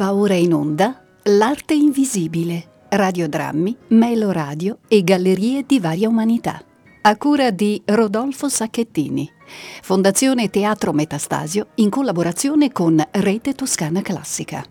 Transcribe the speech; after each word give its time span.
Va 0.00 0.14
ora 0.14 0.32
in 0.32 0.54
onda 0.54 1.04
L'arte 1.24 1.74
invisibile, 1.74 2.86
radiodrammi, 2.88 3.76
meloradio 3.88 4.78
e 4.88 5.04
gallerie 5.04 5.64
di 5.66 5.78
varia 5.78 6.08
umanità. 6.08 6.64
A 7.02 7.16
cura 7.18 7.50
di 7.50 7.82
Rodolfo 7.84 8.48
Sacchettini. 8.48 9.30
Fondazione 9.82 10.48
Teatro 10.48 10.94
Metastasio 10.94 11.72
in 11.74 11.90
collaborazione 11.90 12.72
con 12.72 13.06
Rete 13.10 13.52
Toscana 13.52 14.00
Classica. 14.00 14.64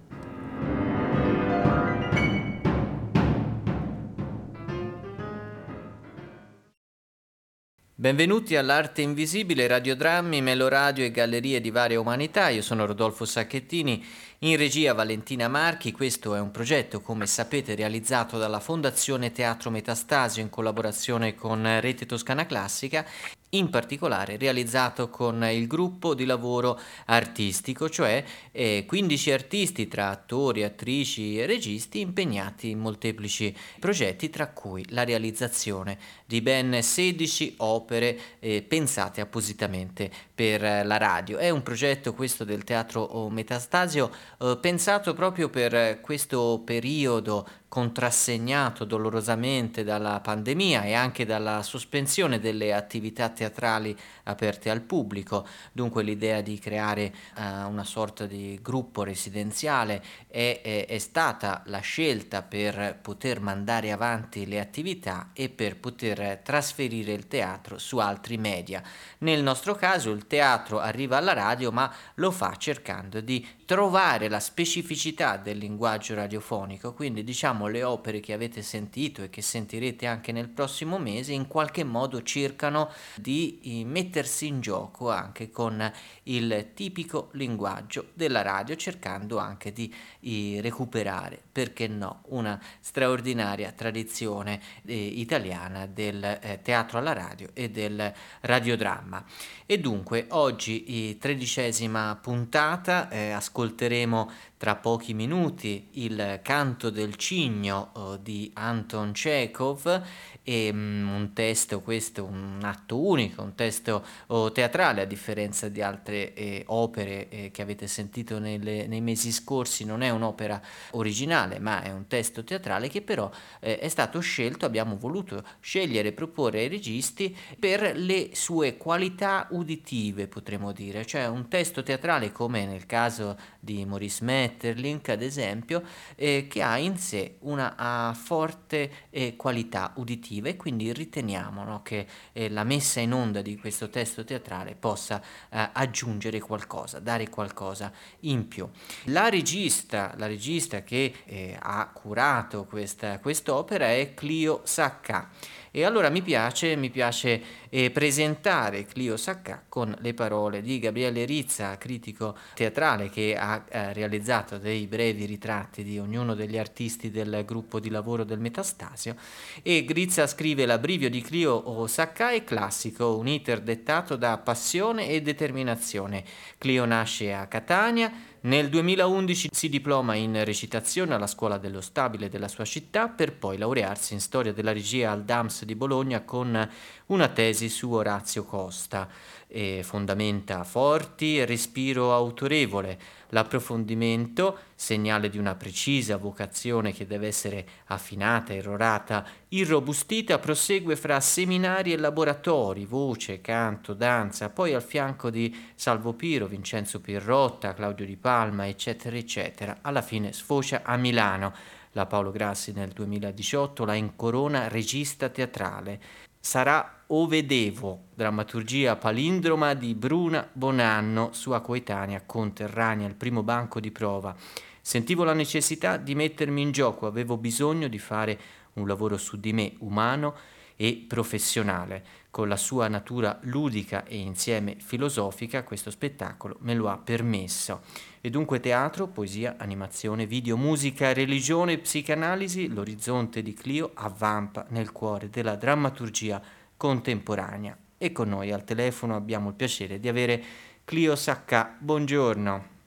Benvenuti 7.99 8.55
all'Arte 8.55 9.01
Invisibile, 9.01 9.67
radiodrammi, 9.67 10.41
meloradio 10.41 11.03
e 11.03 11.11
gallerie 11.11 11.59
di 11.59 11.69
varia 11.69 11.99
umanità. 11.99 12.47
Io 12.47 12.61
sono 12.61 12.85
Rodolfo 12.85 13.25
Sacchettini, 13.25 14.01
in 14.39 14.55
regia 14.55 14.93
Valentina 14.93 15.47
Marchi. 15.47 15.91
Questo 15.91 16.35
è 16.35 16.39
un 16.39 16.51
progetto, 16.51 17.01
come 17.01 17.25
sapete, 17.25 17.75
realizzato 17.75 18.37
dalla 18.37 18.59
Fondazione 18.59 19.31
Teatro 19.31 19.69
Metastasio 19.69 20.41
in 20.41 20.49
collaborazione 20.49 21.35
con 21.35 21.79
Rete 21.81 22.05
Toscana 22.05 22.45
Classica 22.45 23.05
in 23.51 23.69
particolare 23.69 24.37
realizzato 24.37 25.09
con 25.09 25.43
il 25.43 25.65
gruppo 25.65 26.13
di 26.13 26.25
lavoro 26.25 26.79
artistico, 27.05 27.89
cioè 27.89 28.23
eh, 28.51 28.85
15 28.87 29.31
artisti 29.31 29.87
tra 29.87 30.09
attori, 30.09 30.63
attrici 30.63 31.39
e 31.39 31.45
registi 31.45 31.99
impegnati 31.99 32.69
in 32.69 32.79
molteplici 32.79 33.55
progetti, 33.79 34.29
tra 34.29 34.49
cui 34.49 34.85
la 34.89 35.03
realizzazione 35.03 35.97
di 36.25 36.41
ben 36.41 36.81
16 36.81 37.55
opere 37.57 38.19
eh, 38.39 38.61
pensate 38.61 39.21
appositamente 39.21 40.11
per 40.39 40.85
la 40.85 40.95
radio. 40.95 41.37
È 41.37 41.49
un 41.49 41.61
progetto 41.63 42.13
questo 42.13 42.45
del 42.45 42.63
teatro 42.63 43.27
Metastasio 43.29 44.09
eh, 44.39 44.57
pensato 44.61 45.13
proprio 45.13 45.49
per 45.49 45.99
questo 45.99 46.61
periodo 46.63 47.45
contrassegnato 47.69 48.83
dolorosamente 48.83 49.83
dalla 49.83 50.19
pandemia 50.19 50.83
e 50.83 50.93
anche 50.93 51.23
dalla 51.23 51.61
sospensione 51.61 52.39
delle 52.39 52.73
attività 52.73 53.29
teatrali 53.29 53.95
aperte 54.23 54.71
al 54.71 54.81
pubblico. 54.81 55.47
Dunque 55.71 56.01
l'idea 56.01 56.41
di 56.41 56.57
creare 56.57 57.13
uh, 57.35 57.69
una 57.69 57.83
sorta 57.83 58.25
di 58.25 58.59
gruppo 58.61 59.03
residenziale 59.03 60.03
è, 60.27 60.61
è, 60.63 60.87
è, 60.87 60.97
stata 60.97 61.61
la 61.67 61.79
scelta 61.79 62.41
per 62.41 62.97
poter 63.01 63.39
mandare 63.39 63.91
avanti 63.91 64.47
le 64.47 64.59
attività 64.59 65.29
e 65.33 65.49
per 65.49 65.77
poter 65.77 66.39
trasferire 66.43 67.13
il 67.13 67.27
teatro 67.27 67.77
su 67.77 67.99
altri 67.99 68.37
media. 68.37 68.81
Nel 69.19 69.43
nostro 69.43 69.75
caso 69.75 70.09
il 70.09 70.25
teatro 70.29 70.79
arriva 70.79 71.17
alla 71.17 71.33
radio 71.33 71.71
ma 71.71 71.91
lo 72.15 72.31
fa 72.31 72.55
cercando 72.55 73.19
di 73.19 73.45
trovare 73.69 74.29
la 74.29 74.39
specificità 74.39 75.37
del 75.37 75.59
linguaggio 75.59 76.15
radiofonico, 76.15 76.95
quindi 76.95 77.23
diciamo 77.23 77.67
le 77.67 77.83
opere 77.83 78.19
che 78.19 78.33
avete 78.33 78.63
sentito 78.63 79.21
e 79.21 79.29
che 79.29 79.43
sentirete 79.43 80.07
anche 80.07 80.31
nel 80.31 80.49
prossimo 80.49 80.97
mese 80.97 81.33
in 81.33 81.45
qualche 81.45 81.83
modo 81.83 82.23
cercano 82.23 82.91
di 83.13 83.59
eh, 83.61 83.85
mettersi 83.85 84.47
in 84.47 84.59
gioco 84.59 85.11
anche 85.11 85.51
con 85.51 85.87
il 86.23 86.71
tipico 86.73 87.29
linguaggio 87.33 88.07
della 88.15 88.41
radio 88.41 88.75
cercando 88.75 89.37
anche 89.37 89.71
di 89.71 89.93
eh, 90.21 90.61
recuperare 90.61 91.39
perché 91.51 91.87
no 91.87 92.23
una 92.29 92.59
straordinaria 92.79 93.71
tradizione 93.71 94.59
eh, 94.83 94.95
italiana 94.95 95.85
del 95.85 96.23
eh, 96.23 96.61
teatro 96.63 96.97
alla 96.97 97.13
radio 97.13 97.49
e 97.53 97.69
del 97.69 98.11
radiodramma. 98.41 99.23
E 99.67 99.77
dunque 99.77 100.25
oggi 100.29 101.15
tredicesima 101.19 102.17
puntata 102.19 103.07
eh, 103.09 103.29
ascolteremo 103.59 104.29
tra 104.59 104.75
pochi 104.75 105.13
minuti 105.13 105.87
il 105.91 106.41
canto 106.43 106.89
del 106.89 107.15
cigno 107.15 107.91
oh, 107.93 108.17
di 108.17 108.51
Anton 108.55 109.13
Chekhov 109.13 110.03
e 110.43 110.69
um, 110.69 111.09
un 111.09 111.31
testo, 111.31 111.79
questo 111.79 112.25
un 112.25 112.59
atto 112.63 112.99
unico, 112.99 113.41
un 113.41 113.55
testo 113.55 114.03
oh, 114.27 114.51
teatrale 114.51 114.99
a 114.99 115.05
differenza 115.05 115.69
di 115.69 115.81
altre 115.81 116.33
eh, 116.33 116.63
opere 116.67 117.29
eh, 117.29 117.51
che 117.51 117.61
avete 117.61 117.87
sentito 117.87 118.37
nelle, 118.37 118.85
nei 118.85 118.99
mesi 118.99 119.31
scorsi, 119.31 119.85
non 119.85 120.01
è 120.01 120.09
un'opera 120.09 120.61
originale 120.91 121.59
ma 121.59 121.81
è 121.81 121.93
un 121.93 122.07
testo 122.07 122.43
teatrale 122.43 122.89
che 122.89 123.01
però 123.01 123.31
eh, 123.61 123.79
è 123.79 123.87
stato 123.87 124.19
scelto, 124.19 124.65
abbiamo 124.65 124.97
voluto 124.97 125.41
scegliere 125.61 126.09
e 126.09 126.11
proporre 126.11 126.59
ai 126.59 126.67
registi 126.67 127.33
per 127.57 127.95
le 127.95 128.31
sue 128.33 128.75
qualità 128.75 129.47
uditive 129.51 130.27
potremmo 130.27 130.73
dire, 130.73 131.05
cioè 131.05 131.27
un 131.27 131.47
testo 131.47 131.81
teatrale 131.81 132.33
come 132.33 132.65
nel 132.65 132.85
caso 132.85 133.37
di 133.57 133.85
Maurice 133.85 134.25
Metterlink, 134.49 135.09
ad 135.09 135.21
esempio, 135.21 135.83
eh, 136.15 136.47
che 136.49 136.61
ha 136.61 136.77
in 136.77 136.97
sé 136.97 137.35
una 137.41 138.13
forte 138.19 139.07
eh, 139.09 139.35
qualità 139.35 139.93
uditiva 139.95 140.49
e 140.49 140.55
quindi 140.55 140.91
riteniamo 140.91 141.63
no, 141.63 141.81
che 141.83 142.05
eh, 142.33 142.49
la 142.49 142.63
messa 142.63 142.99
in 142.99 143.13
onda 143.13 143.41
di 143.41 143.57
questo 143.57 143.89
testo 143.89 144.23
teatrale 144.23 144.75
possa 144.75 145.21
eh, 145.49 145.69
aggiungere 145.73 146.39
qualcosa, 146.39 146.99
dare 146.99 147.29
qualcosa 147.29 147.91
in 148.21 148.47
più. 148.47 148.67
La 149.05 149.29
regista, 149.29 150.13
la 150.17 150.27
regista 150.27 150.83
che 150.83 151.13
eh, 151.25 151.57
ha 151.59 151.89
curato 151.93 152.65
questa 152.65 153.19
quest'opera 153.19 153.91
è 153.91 154.13
Clio 154.13 154.61
Sacca 154.63 155.29
e 155.71 155.83
allora 155.83 156.09
mi 156.09 156.21
piace, 156.21 156.75
mi 156.75 156.89
piace 156.89 157.41
eh, 157.69 157.91
presentare 157.91 158.85
Clio 158.85 159.17
Sacca 159.17 159.63
con 159.67 159.95
le 159.99 160.13
parole 160.13 160.61
di 160.61 160.79
Gabriele 160.79 161.25
Rizza, 161.25 161.77
critico 161.77 162.35
teatrale 162.53 163.09
che 163.09 163.35
ha 163.37 163.63
eh, 163.69 163.93
realizzato 163.93 164.57
dei 164.57 164.87
brevi 164.87 165.25
ritratti 165.25 165.83
di 165.83 165.99
ognuno 165.99 166.33
degli 166.33 166.57
artisti 166.57 167.11
del 167.11 167.43
gruppo 167.45 167.79
di 167.79 167.89
lavoro 167.89 168.23
del 168.23 168.39
Metastasio 168.39 169.15
e 169.61 169.85
Rizza 169.87 170.27
scrive 170.27 170.65
l'abbrivio 170.65 171.09
di 171.09 171.21
Clio 171.21 171.87
Sacca 171.87 172.31
è 172.31 172.43
classico, 172.43 173.17
un 173.17 173.27
iter 173.27 173.61
dettato 173.61 174.15
da 174.15 174.37
passione 174.37 175.09
e 175.09 175.21
determinazione. 175.21 176.23
Clio 176.57 176.85
nasce 176.85 177.33
a 177.33 177.47
Catania, 177.47 178.11
nel 178.41 178.69
2011 178.69 179.49
si 179.51 179.67
diploma 179.67 180.15
in 180.15 180.45
recitazione 180.45 181.13
alla 181.13 181.27
scuola 181.27 181.57
dello 181.57 181.81
stabile 181.81 182.29
della 182.29 182.47
sua 182.47 182.63
città 182.63 183.09
per 183.09 183.33
poi 183.33 183.57
laurearsi 183.57 184.13
in 184.13 184.21
storia 184.21 184.53
della 184.53 184.71
regia 184.71 185.11
al 185.11 185.25
DAMS 185.25 185.65
di 185.65 185.75
Bologna 185.75 186.21
con 186.21 186.69
una 187.07 187.27
tesi 187.27 187.67
su 187.67 187.91
Orazio 187.91 188.45
Costa 188.45 189.09
e 189.51 189.81
fondamenta 189.83 190.63
forti 190.63 191.43
respiro 191.43 192.13
autorevole. 192.13 192.99
L'approfondimento, 193.29 194.59
segnale 194.75 195.27
di 195.27 195.39
una 195.39 195.55
precisa 195.55 196.17
vocazione 196.17 196.93
che 196.93 197.07
deve 197.07 197.27
essere 197.27 197.67
affinata, 197.85 198.53
errorata, 198.53 199.25
irrobustita, 199.49 200.37
prosegue 200.37 200.95
fra 200.95 201.19
seminari 201.19 201.93
e 201.93 201.97
laboratori, 201.97 202.85
voce, 202.85 203.41
canto, 203.41 203.93
danza, 203.93 204.49
poi 204.49 204.73
al 204.75 204.83
fianco 204.83 205.31
di 205.31 205.55
Salvo 205.73 206.13
Piro, 206.13 206.45
Vincenzo 206.45 207.01
Pirrotta, 207.01 207.73
Claudio 207.73 208.05
Di 208.05 208.17
Palma, 208.17 208.67
eccetera, 208.67 209.17
eccetera. 209.17 209.79
Alla 209.81 210.03
fine 210.03 210.31
sfocia 210.31 210.81
a 210.83 210.95
Milano. 210.95 211.53
La 211.93 212.05
Paolo 212.05 212.29
Grassi 212.29 212.71
nel 212.71 212.89
2018 212.89 213.83
la 213.83 213.95
incorona 213.95 214.67
regista 214.67 215.29
teatrale 215.29 215.99
sarà 216.39 217.03
O 217.07 217.25
Vedevo, 217.25 218.05
drammaturgia 218.13 218.95
palindroma 218.95 219.73
di 219.73 219.95
Bruna 219.95 220.47
Bonanno, 220.51 221.29
sua 221.33 221.59
coetanea 221.59 222.21
conterranea 222.25 223.07
al 223.07 223.15
primo 223.15 223.41
banco 223.41 223.79
di 223.79 223.89
prova. 223.89 224.35
Sentivo 224.79 225.23
la 225.23 225.33
necessità 225.33 225.97
di 225.97 226.15
mettermi 226.15 226.61
in 226.61 226.71
gioco, 226.71 227.07
avevo 227.07 227.35
bisogno 227.37 227.87
di 227.87 227.97
fare 227.97 228.39
un 228.73 228.87
lavoro 228.87 229.17
su 229.17 229.39
di 229.39 229.53
me 229.53 229.73
umano 229.79 230.35
e 230.81 231.03
professionale. 231.05 232.03
Con 232.31 232.47
la 232.47 232.55
sua 232.55 232.87
natura 232.87 233.37
ludica 233.41 234.05
e 234.05 234.17
insieme 234.17 234.77
filosofica, 234.79 235.63
questo 235.63 235.91
spettacolo 235.91 236.55
me 236.59 236.73
lo 236.73 236.87
ha 236.87 236.97
permesso. 236.97 237.81
E 238.21 238.29
dunque 238.29 238.61
teatro, 238.61 239.07
poesia, 239.07 239.55
animazione, 239.57 240.25
video, 240.25 240.55
musica, 240.55 241.11
religione, 241.11 241.79
psicanalisi, 241.79 242.69
l'orizzonte 242.69 243.41
di 243.41 243.53
Clio 243.53 243.91
avvampa 243.93 244.67
nel 244.69 244.93
cuore 244.93 245.29
della 245.29 245.57
drammaturgia 245.57 246.41
contemporanea. 246.77 247.75
E 247.97 248.13
con 248.13 248.29
noi 248.29 248.53
al 248.53 248.63
telefono 248.63 249.17
abbiamo 249.17 249.49
il 249.49 249.55
piacere 249.55 249.99
di 249.99 250.07
avere 250.07 250.41
Clio 250.85 251.17
Sacca. 251.17 251.75
Buongiorno. 251.77 252.77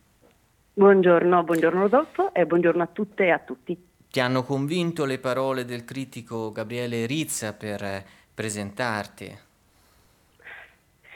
Buongiorno, 0.73 1.45
buongiorno 1.45 1.81
Rodolfo 1.83 2.33
e 2.33 2.47
buongiorno 2.47 2.83
a 2.83 2.87
tutte 2.87 3.25
e 3.25 3.31
a 3.31 3.38
tutti. 3.38 3.91
Ti 4.12 4.20
hanno 4.20 4.43
convinto 4.43 5.06
le 5.06 5.19
parole 5.19 5.64
del 5.64 5.87
critico 5.87 6.53
Gabriele 6.53 7.06
Rizza 7.06 7.55
per 7.55 7.82
eh, 7.82 8.05
presentarti? 8.35 9.35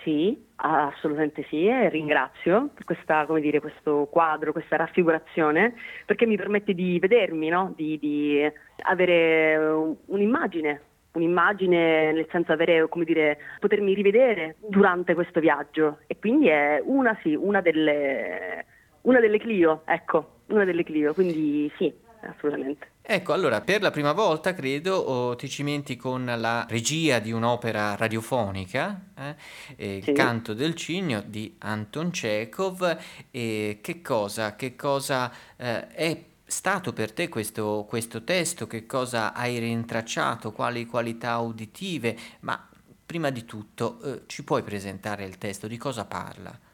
Sì, 0.03 0.47
assolutamente 0.55 1.45
sì, 1.51 1.67
e 1.67 1.91
ringrazio 1.91 2.71
per 2.73 2.85
questa, 2.85 3.27
dire, 3.39 3.61
questo 3.61 4.09
quadro, 4.11 4.53
questa 4.53 4.77
raffigurazione, 4.77 5.75
perché 6.07 6.25
mi 6.25 6.39
permette 6.39 6.73
di 6.73 6.99
vedermi, 6.99 7.51
no? 7.51 7.75
di, 7.77 7.99
di, 7.99 8.51
avere 8.85 9.59
un'immagine, 10.07 10.81
un'immagine 11.13 12.13
nel 12.13 12.27
senso 12.31 12.53
avere, 12.53 12.89
come 12.89 13.05
dire, 13.05 13.37
potermi 13.61 13.93
rivedere 13.93 14.57
durante 14.67 15.13
questo 15.13 15.41
viaggio 15.41 15.99
e 16.07 16.19
quindi 16.19 16.49
è 16.49 16.81
una 16.83 17.15
sì, 17.21 17.35
una 17.35 17.61
delle, 17.61 18.65
una 19.03 19.21
delle 19.21 19.39
Clio, 19.39 19.83
ecco. 19.85 20.37
una 20.47 20.65
delle 20.65 20.83
Clio, 20.83 21.13
quindi 21.13 21.71
sì, 21.77 22.05
assolutamente. 22.29 22.91
Ecco, 23.03 23.33
allora, 23.33 23.61
per 23.61 23.83
la 23.83 23.91
prima 23.91 24.13
volta, 24.13 24.53
credo, 24.53 24.97
oh, 24.97 25.37
ti 25.37 25.49
cimenti 25.49 25.97
con 25.97 26.25
la 26.25 26.67
regia 26.69 27.21
di 27.21 27.31
un'opera 27.31 27.95
radiofonica, 27.95 29.01
eh? 29.17 29.37
eh, 29.77 30.01
sì. 30.03 30.11
Il 30.11 30.17
canto 30.17 30.55
del 30.55 30.75
cigno 30.75 31.23
di 31.25 31.55
Anton 31.59 32.11
Chekhov. 32.11 32.99
E 33.31 33.79
che 33.81 34.03
cosa, 34.03 34.57
che 34.57 34.75
cosa 34.75 35.33
eh, 35.57 35.87
è 35.89 36.25
stato 36.45 36.93
per 36.93 37.13
te 37.13 37.29
questo, 37.29 37.87
questo, 37.89 38.25
testo? 38.25 38.67
Che 38.67 38.87
cosa 38.87 39.33
hai 39.33 39.59
rintracciato? 39.59 40.53
Quali 40.53 40.87
qualità 40.87 41.39
uditive? 41.39 42.17
Ma 42.41 42.69
prima 43.07 43.31
di 43.31 43.45
tutto, 43.45 44.01
eh, 44.03 44.23
ci 44.27 44.43
puoi 44.43 44.63
presentare 44.63 45.25
il 45.25 45.39
testo? 45.39 45.69
Di 45.69 45.77
cosa 45.77 46.05
parla? 46.05 46.66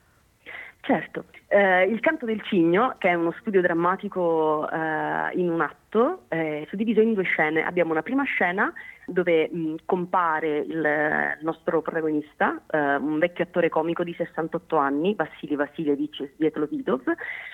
Certo, 0.84 1.26
eh, 1.46 1.84
il 1.84 2.00
canto 2.00 2.26
del 2.26 2.42
cigno, 2.42 2.96
che 2.98 3.10
è 3.10 3.14
uno 3.14 3.32
studio 3.38 3.60
drammatico 3.60 4.68
eh, 4.68 5.30
in 5.34 5.48
un 5.48 5.60
atto, 5.60 6.24
è 6.26 6.66
suddiviso 6.68 7.00
in 7.00 7.14
due 7.14 7.22
scene. 7.22 7.64
Abbiamo 7.64 7.92
una 7.92 8.02
prima 8.02 8.24
scena 8.24 8.72
dove 9.06 9.48
mh, 9.48 9.76
compare 9.84 10.58
il, 10.58 11.38
nostro 11.42 11.82
protagonista, 11.82 12.60
eh, 12.68 12.96
un 12.96 13.20
vecchio 13.20 13.44
attore 13.44 13.68
comico 13.68 14.02
di 14.02 14.12
68 14.12 14.76
anni, 14.76 15.14
Vassili 15.14 15.54
Vassilievich 15.54 16.32
Svietlovidov, 16.34 17.04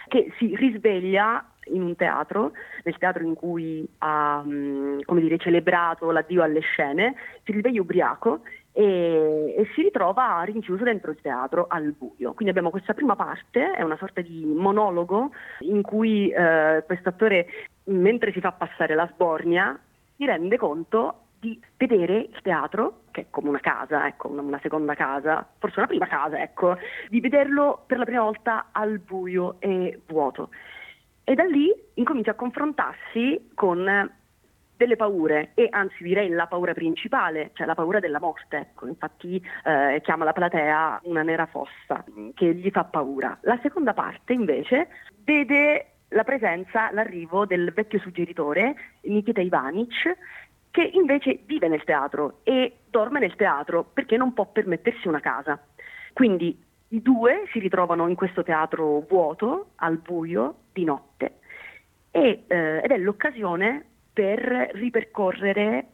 che 0.09 0.33
si 0.39 0.57
risveglia 0.57 1.47
in 1.65 1.83
un 1.83 1.97
teatro, 1.97 2.53
nel 2.85 2.97
teatro 2.97 3.23
in 3.23 3.35
cui 3.35 3.87
ha 3.99 4.43
come 4.43 5.21
dire, 5.21 5.37
celebrato 5.37 6.11
l'addio 6.11 6.43
alle 6.43 6.61
scene, 6.61 7.15
si 7.45 7.53
risveglia 7.53 7.83
ubriaco 7.83 8.41
e, 8.79 9.55
e, 9.59 9.69
si 9.75 9.83
ritrova 9.83 10.41
rinchiuso 10.45 10.85
dentro 10.85 11.11
il 11.11 11.21
teatro 11.21 11.67
al 11.69 11.93
buio. 11.99 12.33
Quindi 12.33 12.51
abbiamo 12.51 12.71
questa 12.71 12.95
prima 12.95 13.17
parte, 13.17 13.73
è 13.73 13.83
una 13.83 13.97
sorta 13.97 14.21
di 14.21 14.45
monologo 14.45 15.33
in 15.61 15.83
cui 15.83 16.31
eh, 16.31 16.85
questo 16.87 17.09
attore, 17.09 17.47
mentre 17.87 18.31
si 18.31 18.39
fa 18.39 18.53
passare 18.53 18.95
la 18.95 19.11
sbornia, 19.13 19.77
si 20.15 20.25
rende 20.25 20.57
conto 20.57 21.23
di 21.41 21.61
vedere 21.77 22.19
il 22.19 22.39
teatro, 22.41 23.01
che 23.11 23.23
è 23.23 23.27
come 23.31 23.49
una 23.49 23.59
casa, 23.59 24.07
ecco, 24.07 24.29
una, 24.29 24.43
una, 24.43 24.61
seconda 24.63 24.95
casa, 24.95 25.45
forse 25.59 25.81
una 25.81 25.89
prima 25.89 26.07
casa, 26.07 26.41
ecco, 26.41 26.77
di 27.09 27.19
vederlo 27.19 27.83
per 27.85 27.99
la 27.99 28.05
prima 28.05 28.23
volta 28.23 28.69
al 28.71 29.01
buio 29.01 29.57
e 29.59 30.03
vuoto. 30.07 30.51
E 31.25 31.35
da 31.35 31.43
lì 31.43 31.75
incomincia 31.95 32.31
a 32.31 32.35
confrontarsi 32.35 33.51
con 33.55 34.09
delle 34.79 34.97
paure 34.97 35.51
e 35.55 35.67
anzi 35.71 36.05
direi 36.05 36.29
la 36.31 36.47
paura 36.47 36.73
principale, 36.73 37.51
cioè 37.55 37.67
la 37.67 37.75
paura 37.75 37.99
della 37.99 38.21
morte, 38.21 38.57
ecco, 38.57 38.87
infatti 38.87 39.45
eh, 39.65 40.01
chiama 40.03 40.25
la 40.25 40.33
platea 40.33 41.01
una 41.03 41.23
nera 41.23 41.47
fossa 41.47 42.05
che 42.35 42.55
gli 42.55 42.71
fa 42.71 42.85
paura. 42.85 43.37
La 43.43 43.59
seconda 43.61 43.93
parte 43.93 44.33
invece 44.33 44.89
vede 45.25 45.87
la 46.11 46.23
presenza, 46.23 46.91
l'arrivo 46.93 47.45
del 47.45 47.73
vecchio 47.75 47.99
suggeritore 47.99 48.77
Nikita 49.03 49.41
Ivanic 49.41 50.17
che 50.71 50.91
invece 50.93 51.41
vive 51.45 51.67
nel 51.67 51.83
teatro 51.83 52.39
e 52.45 52.79
dorme 52.89 53.19
nel 53.19 53.35
teatro 53.35 53.85
perché 53.93 54.17
non 54.17 54.33
può 54.33 54.47
permettersi 54.47 55.09
una 55.09 55.21
casa. 55.21 55.61
Quindi 56.13 56.57
i 56.91 57.03
due 57.03 57.49
si 57.51 57.59
ritrovano 57.59 58.07
in 58.07 58.15
questo 58.15 58.45
teatro 58.45 59.01
vuoto, 59.09 59.71
al 59.77 59.97
buio, 59.99 60.55
di 60.73 60.85
notte. 60.85 61.41
E, 62.13 62.45
eh, 62.47 62.81
ed 62.83 62.91
è 62.91 62.97
l'occasione 62.97 63.85
per 64.19 64.70
ripercorrere 64.73 65.87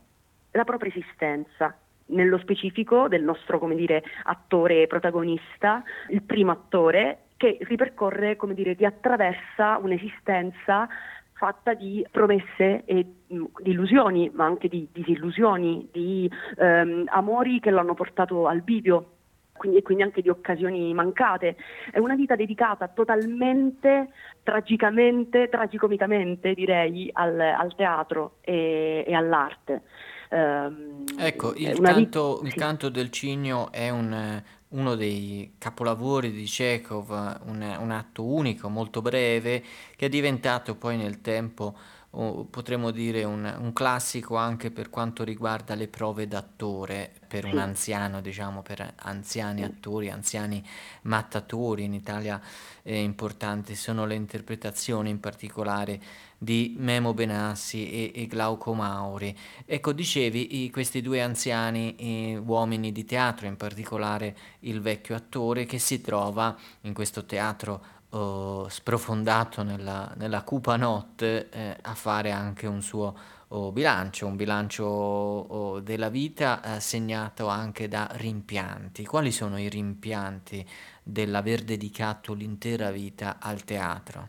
la 0.53 0.65
propria 0.65 0.91
esistenza, 0.91 1.77
nello 2.07 2.39
specifico 2.39 3.07
del 3.07 3.23
nostro 3.23 3.59
come 3.59 3.75
dire, 3.75 4.03
attore 4.23 4.87
protagonista, 4.87 5.83
il 6.09 6.23
primo 6.23 6.51
attore, 6.51 7.25
che 7.37 7.59
ripercorre, 7.61 8.37
come 8.37 8.55
dire, 8.55 8.75
di 8.77 8.87
attraversa 8.87 9.77
un'esistenza 9.77 10.89
fatta 11.35 11.75
di 11.75 12.03
promesse 12.11 12.85
e 12.87 13.05
mm, 13.31 13.45
di 13.59 13.73
illusioni, 13.73 14.31
ma 14.33 14.47
anche 14.47 14.69
di 14.69 14.89
disillusioni, 14.91 15.87
di 15.93 16.31
ehm, 16.57 17.05
amori 17.09 17.61
che 17.61 17.71
l'hanno 17.71 17.93
portato 17.93 18.47
al 18.47 18.63
bivio, 18.63 19.14
quindi, 19.57 19.79
e 19.79 19.83
quindi 19.83 20.03
anche 20.03 20.23
di 20.23 20.29
occasioni 20.29 20.93
mancate. 20.93 21.57
È 21.91 21.99
una 21.99 22.15
vita 22.15 22.37
dedicata 22.37 22.89
totalmente, 22.89 24.11
tragicamente, 24.43 25.49
tragicomicamente 25.49 26.55
direi, 26.55 27.09
al, 27.13 27.39
al 27.41 27.75
teatro 27.75 28.37
e, 28.41 29.05
e 29.07 29.15
all'arte. 29.15 29.83
Um, 30.31 31.05
ecco, 31.19 31.55
il 31.55 31.79
canto, 31.81 32.37
vita... 32.41 32.47
il 32.47 32.55
canto, 32.55 32.89
del 32.89 33.11
cigno 33.11 33.71
è 33.71 33.91
un, 33.91 34.43
uno 34.69 34.95
dei 34.97 35.55
capolavori 35.59 36.33
di 36.33 36.45
Chekhov, 36.45 37.11
un, 37.47 37.77
un, 37.79 37.91
atto 37.91 38.25
unico, 38.25 38.69
molto 38.69 39.01
breve, 39.01 39.63
che 39.95 40.07
è 40.07 40.09
diventato 40.09 40.75
poi 40.75 40.97
nel 40.97 41.21
tempo 41.21 41.77
potremmo 42.49 42.93
dire 42.93 43.25
un, 43.25 43.53
un, 43.59 43.73
classico 43.73 44.37
anche 44.37 44.71
per 44.71 44.89
quanto 44.89 45.25
riguarda 45.25 45.75
le 45.75 45.89
prove 45.89 46.29
d'attore 46.29 47.13
per 47.27 47.45
un 47.45 47.59
anziano, 47.59 48.21
diciamo 48.21 48.63
per 48.63 48.95
anziani 48.97 49.65
attori, 49.65 50.11
anziani 50.11 50.65
mattatori. 51.03 51.83
In 51.83 51.93
Italia 51.93 52.41
eh, 52.83 53.01
importanti 53.01 53.75
sono 53.75 54.07
le 54.07 54.15
interpretazioni 54.15 55.11
in 55.11 55.19
particolare 55.19 56.01
di 56.39 56.77
Memo 56.79 57.15
Benassi 57.15 57.91
e, 57.91 58.13
e 58.15 58.27
Glauco 58.27 58.75
Mauri. 58.75 59.37
Ecco, 59.65 59.93
dicevi 59.93 60.65
i, 60.65 60.71
questi 60.71 61.01
due 61.01 61.21
anziani 61.21 62.39
uomini 62.45 62.93
di 62.93 63.05
teatro, 63.05 63.47
in 63.47 63.57
particolare 63.57 64.37
il 64.61 64.81
vecchio 64.81 65.17
attore 65.17 65.65
che 65.65 65.79
si 65.79 66.01
trova 66.01 66.57
in 66.83 66.95
questo 66.95 67.25
teatro 67.25 67.94
oh, 68.15 68.69
sprofondato 68.69 69.63
nella, 69.63 70.13
nella, 70.17 70.43
cupa 70.43 70.77
notte 70.77 71.49
eh, 71.51 71.77
a 71.81 71.95
fare 71.95 72.31
anche 72.31 72.67
un 72.67 72.81
suo 72.81 73.15
oh, 73.49 73.73
bilancio, 73.73 74.27
un 74.27 74.37
bilancio 74.37 74.85
oh, 74.85 75.81
della 75.81 76.09
vita 76.09 76.61
eh, 76.63 76.81
segnato 76.81 77.49
anche 77.49 77.89
da 77.89 78.09
rimpianti. 78.13 79.05
Quali 79.05 79.31
sono 79.31 79.59
i 79.59 79.69
rimpianti 79.69 80.65
dell'aver 81.03 81.63
dedicato 81.63 82.33
l'intera 82.33 82.91
vita 82.91 83.37
al 83.41 83.65
teatro? 83.65 84.29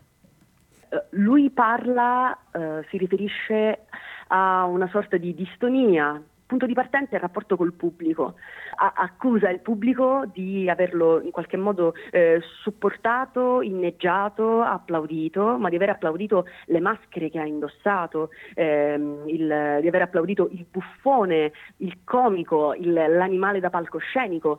Eh, 0.88 1.04
lui 1.10 1.50
parla, 1.50 2.36
eh, 2.52 2.84
si 2.90 2.98
riferisce 2.98 3.86
a 4.28 4.64
una 4.64 4.88
sorta 4.88 5.16
di 5.16 5.34
distonia 5.34 6.20
punto 6.46 6.66
di 6.66 6.74
partenza 6.74 7.12
è 7.12 7.14
il 7.16 7.20
rapporto 7.20 7.56
col 7.56 7.72
pubblico. 7.72 8.36
A- 8.78 8.92
accusa 8.94 9.48
il 9.48 9.60
pubblico 9.60 10.24
di 10.32 10.68
averlo 10.68 11.20
in 11.22 11.30
qualche 11.30 11.56
modo 11.56 11.94
eh, 12.10 12.40
supportato, 12.62 13.62
inneggiato, 13.62 14.60
applaudito, 14.62 15.56
ma 15.58 15.68
di 15.68 15.76
aver 15.76 15.90
applaudito 15.90 16.46
le 16.66 16.80
maschere 16.80 17.30
che 17.30 17.38
ha 17.38 17.46
indossato, 17.46 18.30
ehm, 18.54 19.24
il, 19.26 19.78
di 19.80 19.88
aver 19.88 20.02
applaudito 20.02 20.48
il 20.52 20.66
buffone, 20.70 21.52
il 21.78 21.98
comico, 22.04 22.74
il, 22.74 22.92
l'animale 22.92 23.60
da 23.60 23.70
palcoscenico 23.70 24.58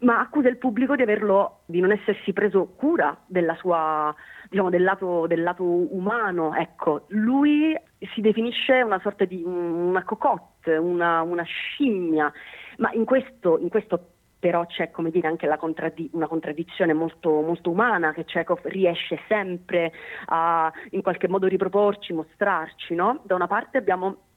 ma 0.00 0.20
accusa 0.20 0.48
il 0.48 0.58
pubblico 0.58 0.94
di, 0.94 1.02
averlo, 1.02 1.62
di 1.66 1.80
non 1.80 1.90
essersi 1.90 2.32
preso 2.32 2.74
cura 2.76 3.16
sua, 3.56 4.14
diciamo, 4.48 4.70
del, 4.70 4.82
lato, 4.82 5.26
del 5.26 5.42
lato 5.42 5.64
umano. 5.64 6.54
Ecco, 6.54 7.06
lui 7.08 7.76
si 8.14 8.20
definisce 8.20 8.82
una 8.82 9.00
sorta 9.00 9.24
di 9.24 9.42
una 9.44 10.04
cocotte, 10.04 10.76
una, 10.76 11.22
una 11.22 11.42
scimmia, 11.42 12.32
ma 12.78 12.90
in 12.92 13.04
questo, 13.04 13.58
in 13.58 13.68
questo 13.68 14.12
però 14.38 14.64
c'è 14.66 14.90
come 14.90 15.10
dire 15.10 15.26
anche 15.26 15.48
contraddi- 15.56 16.10
una 16.12 16.28
contraddizione 16.28 16.92
molto, 16.92 17.40
molto, 17.40 17.70
umana 17.70 18.12
che 18.12 18.24
Chekhov 18.24 18.60
riesce 18.64 19.18
sempre 19.26 19.92
a 20.26 20.72
in 20.90 21.02
qualche 21.02 21.28
modo 21.28 21.46
riproporci, 21.46 22.12
mostrarci. 22.12 22.94
No? 22.94 23.20
Da 23.24 23.34
una 23.34 23.48
parte 23.48 23.78
abbiamo 23.78 24.27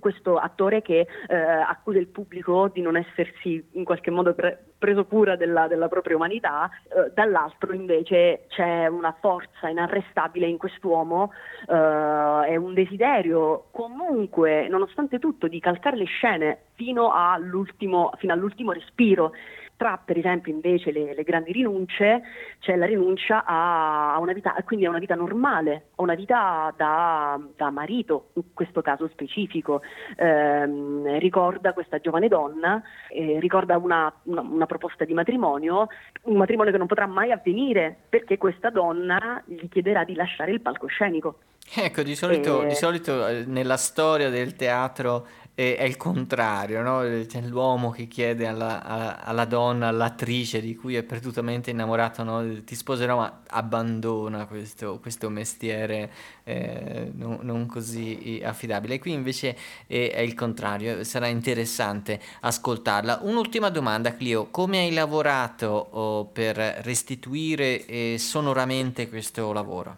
questo 0.00 0.36
attore 0.36 0.82
che 0.82 1.06
eh, 1.28 1.34
accusa 1.36 1.98
il 1.98 2.08
pubblico 2.08 2.68
di 2.72 2.80
non 2.80 2.96
essersi 2.96 3.64
in 3.72 3.84
qualche 3.84 4.10
modo 4.10 4.34
pre- 4.34 4.66
preso 4.78 5.06
cura 5.06 5.36
della, 5.36 5.66
della 5.68 5.88
propria 5.88 6.16
umanità, 6.16 6.70
eh, 6.88 7.10
dall'altro 7.14 7.72
invece 7.72 8.44
c'è 8.48 8.86
una 8.86 9.16
forza 9.20 9.68
inarrestabile 9.68 10.46
in 10.46 10.58
quest'uomo 10.58 11.32
eh, 11.68 12.52
e 12.52 12.56
un 12.56 12.74
desiderio 12.74 13.66
comunque, 13.70 14.68
nonostante 14.68 15.18
tutto, 15.18 15.48
di 15.48 15.60
calcare 15.60 15.96
le 15.96 16.04
scene 16.04 16.58
fino 16.74 17.12
all'ultimo, 17.12 18.12
fino 18.18 18.32
all'ultimo 18.32 18.72
respiro. 18.72 19.32
Tra 19.76 20.00
per 20.02 20.16
esempio 20.16 20.52
invece 20.52 20.90
le, 20.90 21.14
le 21.14 21.22
grandi 21.22 21.52
rinunce 21.52 22.22
c'è 22.60 22.76
la 22.76 22.86
rinuncia 22.86 23.44
a, 23.44 24.16
una 24.20 24.32
vita, 24.32 24.54
quindi 24.64 24.86
a 24.86 24.88
una 24.88 24.98
vita 24.98 25.14
normale, 25.14 25.88
a 25.96 26.02
una 26.02 26.14
vita 26.14 26.72
da, 26.76 27.38
da 27.54 27.70
marito, 27.70 28.30
in 28.34 28.54
questo 28.54 28.80
caso 28.80 29.06
specifico. 29.08 29.82
Eh, 30.16 31.18
ricorda 31.18 31.74
questa 31.74 31.98
giovane 31.98 32.28
donna, 32.28 32.82
eh, 33.10 33.38
ricorda 33.38 33.76
una, 33.76 34.12
una, 34.24 34.40
una 34.40 34.66
proposta 34.66 35.04
di 35.04 35.12
matrimonio, 35.12 35.88
un 36.22 36.36
matrimonio 36.36 36.72
che 36.72 36.78
non 36.78 36.86
potrà 36.86 37.06
mai 37.06 37.30
avvenire 37.30 37.94
perché 38.08 38.38
questa 38.38 38.70
donna 38.70 39.42
gli 39.44 39.68
chiederà 39.68 40.04
di 40.04 40.14
lasciare 40.14 40.52
il 40.52 40.60
palcoscenico. 40.60 41.38
Ecco, 41.74 42.02
di 42.02 42.14
solito, 42.14 42.62
e... 42.62 42.68
di 42.68 42.74
solito, 42.74 43.26
eh, 43.26 43.44
nella 43.44 43.76
storia 43.76 44.30
del 44.30 44.54
teatro 44.54 45.26
è, 45.56 45.84
il 45.84 45.96
contrario, 45.96 46.82
no? 46.82 47.00
C'è 47.26 47.40
l'uomo 47.40 47.90
che 47.90 48.06
chiede 48.08 48.46
alla, 48.46 48.84
alla, 48.84 49.24
alla, 49.24 49.44
donna, 49.46 49.88
all'attrice 49.88 50.60
di 50.60 50.76
cui 50.76 50.96
è 50.96 51.02
perdutamente 51.02 51.70
innamorato, 51.70 52.22
no? 52.24 52.62
ti 52.62 52.74
sposerò, 52.74 53.16
ma 53.16 53.40
abbandona 53.48 54.44
questo, 54.44 54.98
questo 55.00 55.30
mestiere 55.30 56.10
eh, 56.44 57.10
non, 57.14 57.38
non, 57.40 57.64
così 57.64 58.42
affidabile. 58.44 58.98
Qui 58.98 59.12
invece 59.12 59.56
è, 59.86 60.10
è, 60.12 60.20
il 60.20 60.34
contrario, 60.34 61.02
sarà 61.04 61.26
interessante 61.26 62.20
ascoltarla. 62.40 63.20
Un'ultima 63.22 63.70
domanda, 63.70 64.14
Clio, 64.14 64.50
come 64.50 64.80
hai 64.80 64.92
lavorato 64.92 65.68
oh, 65.68 66.26
per 66.26 66.56
restituire 66.82 67.86
eh, 67.86 68.16
sonoramente 68.18 69.08
questo 69.08 69.50
lavoro? 69.54 69.96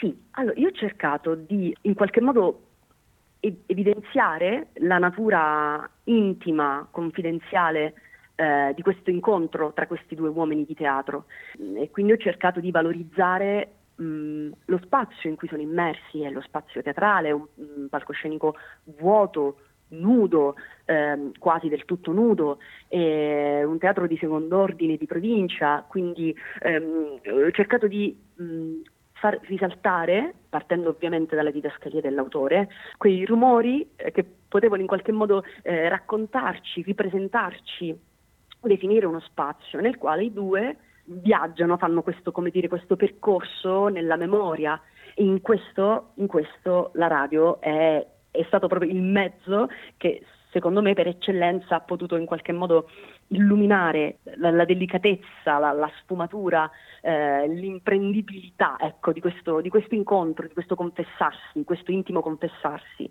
Sì, 0.00 0.18
allora 0.30 0.58
io 0.58 0.68
ho 0.68 0.72
cercato 0.72 1.34
di 1.34 1.76
in 1.82 1.92
qualche 1.92 2.22
modo 2.22 2.67
evidenziare 3.40 4.68
la 4.74 4.98
natura 4.98 5.88
intima, 6.04 6.86
confidenziale 6.90 7.94
eh, 8.34 8.72
di 8.74 8.82
questo 8.82 9.10
incontro 9.10 9.72
tra 9.72 9.86
questi 9.86 10.14
due 10.14 10.28
uomini 10.28 10.64
di 10.64 10.74
teatro. 10.74 11.26
E 11.76 11.90
quindi 11.90 12.12
ho 12.12 12.16
cercato 12.16 12.60
di 12.60 12.70
valorizzare 12.70 13.72
mh, 13.96 14.48
lo 14.66 14.80
spazio 14.84 15.28
in 15.28 15.36
cui 15.36 15.48
sono 15.48 15.62
immersi, 15.62 16.22
è 16.22 16.30
lo 16.30 16.40
spazio 16.40 16.82
teatrale, 16.82 17.32
un, 17.32 17.46
un 17.54 17.88
palcoscenico 17.88 18.56
vuoto, 18.98 19.58
nudo, 19.90 20.54
ehm, 20.84 21.32
quasi 21.38 21.68
del 21.68 21.84
tutto 21.84 22.12
nudo, 22.12 22.58
un 22.90 23.76
teatro 23.78 24.06
di 24.06 24.16
secondo 24.18 24.58
ordine 24.58 24.96
di 24.96 25.06
provincia, 25.06 25.84
quindi 25.88 26.34
ehm, 26.60 27.20
ho 27.24 27.50
cercato 27.50 27.86
di 27.86 28.16
mh, 28.34 28.72
far 29.20 29.38
risaltare, 29.42 30.32
partendo 30.48 30.90
ovviamente 30.90 31.34
dalle 31.34 31.52
didascalie 31.52 32.00
dell'autore, 32.00 32.68
quei 32.96 33.24
rumori 33.24 33.88
eh, 33.96 34.12
che 34.12 34.24
potevano 34.48 34.80
in 34.80 34.86
qualche 34.86 35.12
modo 35.12 35.44
eh, 35.62 35.88
raccontarci, 35.88 36.82
ripresentarci, 36.82 37.98
definire 38.60 39.06
uno 39.06 39.20
spazio 39.20 39.80
nel 39.80 39.98
quale 39.98 40.24
i 40.24 40.32
due 40.32 40.76
viaggiano, 41.04 41.76
fanno 41.76 42.02
questo, 42.02 42.32
dire, 42.50 42.68
questo 42.68 42.96
percorso 42.96 43.88
nella 43.88 44.16
memoria. 44.16 44.80
E 45.14 45.24
in 45.24 45.40
questo, 45.40 46.10
in 46.14 46.26
questo 46.26 46.90
la 46.94 47.06
radio 47.06 47.60
è, 47.60 48.06
è 48.30 48.44
stato 48.44 48.68
proprio 48.68 48.90
il 48.90 49.02
mezzo 49.02 49.68
che 49.96 50.22
secondo 50.50 50.80
me 50.80 50.94
per 50.94 51.08
eccellenza 51.08 51.76
ha 51.76 51.80
potuto 51.80 52.16
in 52.16 52.24
qualche 52.24 52.52
modo 52.52 52.88
illuminare 53.28 54.18
la, 54.36 54.50
la 54.50 54.64
delicatezza, 54.64 55.58
la, 55.58 55.72
la 55.72 55.90
sfumatura, 56.00 56.70
eh, 57.00 57.48
l'imprendibilità 57.48 58.76
ecco, 58.78 59.12
di, 59.12 59.20
questo, 59.20 59.60
di 59.60 59.68
questo 59.68 59.94
incontro, 59.94 60.46
di 60.46 60.54
questo 60.54 60.74
confessarsi, 60.74 61.64
questo 61.64 61.90
intimo 61.90 62.20
confessarsi. 62.20 63.10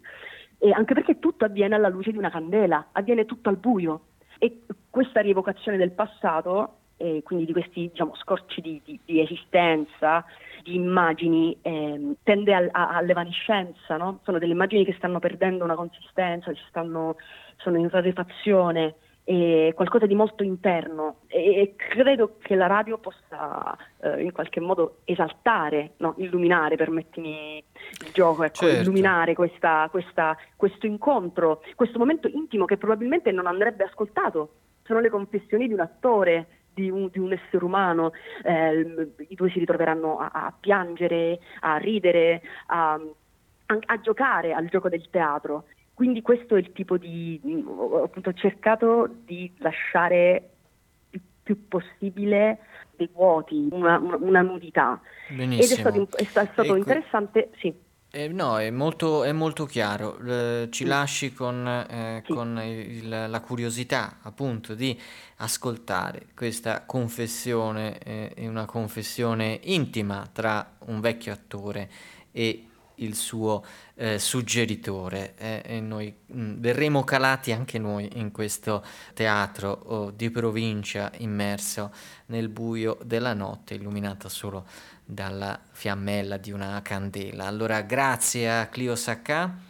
E 0.59 0.71
anche 0.71 0.93
perché 0.93 1.19
tutto 1.19 1.45
avviene 1.45 1.75
alla 1.75 1.89
luce 1.89 2.11
di 2.11 2.17
una 2.17 2.31
candela, 2.31 2.87
avviene 2.93 3.25
tutto 3.25 3.49
al 3.49 3.57
buio. 3.57 4.01
E 4.39 4.63
questa 4.89 5.21
rievocazione 5.21 5.77
del 5.77 5.91
passato, 5.91 6.77
eh, 6.97 7.21
quindi 7.23 7.45
di 7.45 7.51
questi 7.51 7.89
diciamo, 7.89 8.15
scorci 8.15 8.61
di, 8.61 8.81
di, 8.83 8.99
di 9.05 9.21
esistenza, 9.21 10.25
di 10.63 10.75
immagini 10.75 11.55
eh, 11.61 12.15
tende 12.23 12.53
al, 12.53 12.69
a, 12.71 12.95
all'evanescenza, 12.95 13.97
no? 13.97 14.19
sono 14.23 14.39
delle 14.39 14.53
immagini 14.53 14.83
che 14.83 14.95
stanno 14.97 15.19
perdendo 15.19 15.63
una 15.63 15.75
consistenza, 15.75 16.51
stanno, 16.69 17.17
sono 17.57 17.77
in 17.77 17.89
rarefazione, 17.89 18.95
è 19.27 19.73
qualcosa 19.73 20.05
di 20.05 20.15
molto 20.15 20.41
interno 20.41 21.17
e, 21.27 21.73
credo 21.75 22.37
che 22.39 22.55
la 22.55 22.67
radio 22.67 22.97
possa 22.97 23.75
eh, 23.99 24.21
in 24.23 24.31
qualche 24.31 24.61
modo 24.61 24.99
esaltare, 25.03 25.95
no? 25.97 26.13
illuminare, 26.19 26.77
permettimi 26.77 27.61
il 28.05 28.11
gioco, 28.13 28.43
ecco, 28.43 28.65
certo. 28.65 28.83
illuminare 28.83 29.35
questa, 29.35 29.89
questa, 29.91 30.37
questo 30.55 30.85
incontro, 30.85 31.61
questo 31.75 31.99
momento 31.99 32.29
intimo 32.29 32.63
che 32.63 32.77
probabilmente 32.77 33.31
non 33.31 33.47
andrebbe 33.47 33.83
ascoltato. 33.83 34.53
Sono 34.83 35.01
le 35.01 35.09
confessioni 35.09 35.67
di 35.67 35.73
un 35.73 35.81
attore, 35.81 36.47
di 36.73 36.89
un, 36.89 37.09
di 37.11 37.19
un 37.19 37.33
essere 37.33 37.65
umano, 37.65 38.13
eh, 38.43 39.11
i 39.27 39.35
due 39.35 39.49
si 39.49 39.59
ritroveranno 39.59 40.19
a, 40.19 40.29
a 40.31 40.53
piangere, 40.57 41.39
a 41.59 41.75
ridere, 41.75 42.41
a, 42.67 42.93
a, 42.93 43.79
a, 43.87 43.99
giocare 43.99 44.53
al 44.53 44.69
gioco 44.69 44.87
del 44.87 45.09
teatro. 45.09 45.65
Quindi 45.97 46.21
questo 46.21 46.55
è 46.55 46.59
il 46.59 46.73
tipo 46.73 46.95
di... 46.99 47.41
appunto 48.03 48.29
ho 48.29 48.33
cercato 48.33 49.09
di 49.25 49.51
lasciare 49.57 50.49
il 51.09 51.21
più 51.41 51.67
possibile 51.67 52.59
dei 52.95 53.09
vuoti, 53.11 53.67
una, 53.71 53.97
una 53.97 54.43
nudità. 54.43 55.01
Benissimo. 55.27 55.63
Ed 55.63 55.71
è 55.71 56.05
stato, 56.05 56.17
è 56.17 56.23
stato 56.53 56.75
interessante, 56.75 57.49
sì. 57.57 57.73
Eh, 58.11 58.27
no, 58.27 58.59
è 58.59 58.69
molto, 58.69 59.23
è 59.23 59.31
molto 59.31 59.65
chiaro. 59.65 60.19
Eh, 60.19 60.67
ci 60.69 60.85
lasci 60.85 61.33
con, 61.33 61.67
eh, 61.67 62.21
sì. 62.27 62.31
con 62.31 62.61
il, 62.63 63.09
la 63.27 63.41
curiosità 63.41 64.19
appunto 64.21 64.75
di 64.75 64.95
ascoltare 65.37 66.27
questa 66.35 66.85
confessione, 66.85 67.97
eh, 67.97 68.47
una 68.47 68.65
confessione 68.65 69.59
intima 69.63 70.29
tra 70.31 70.73
un 70.85 70.99
vecchio 70.99 71.33
attore 71.33 71.89
e 72.31 72.67
il 72.97 73.15
suo 73.15 73.63
eh, 73.95 74.19
suggeritore 74.19 75.35
eh, 75.37 75.61
e 75.65 75.79
noi 75.79 76.13
mh, 76.25 76.39
mm, 76.39 76.53
verremo 76.59 77.03
calati 77.03 77.51
anche 77.51 77.79
noi 77.79 78.09
in 78.15 78.31
questo 78.31 78.83
teatro 79.13 79.71
oh, 79.71 80.11
di 80.11 80.29
provincia 80.29 81.11
immerso 81.17 81.91
nel 82.27 82.49
buio 82.49 82.97
della 83.03 83.33
notte 83.33 83.75
illuminato 83.75 84.29
solo 84.29 84.65
dalla 85.03 85.59
fiammella 85.71 86.37
di 86.37 86.51
una 86.51 86.81
candela. 86.81 87.45
Allora 87.45 87.81
grazie 87.81 88.59
a 88.59 88.67
Clio 88.67 88.95
Sacca. 88.95 89.66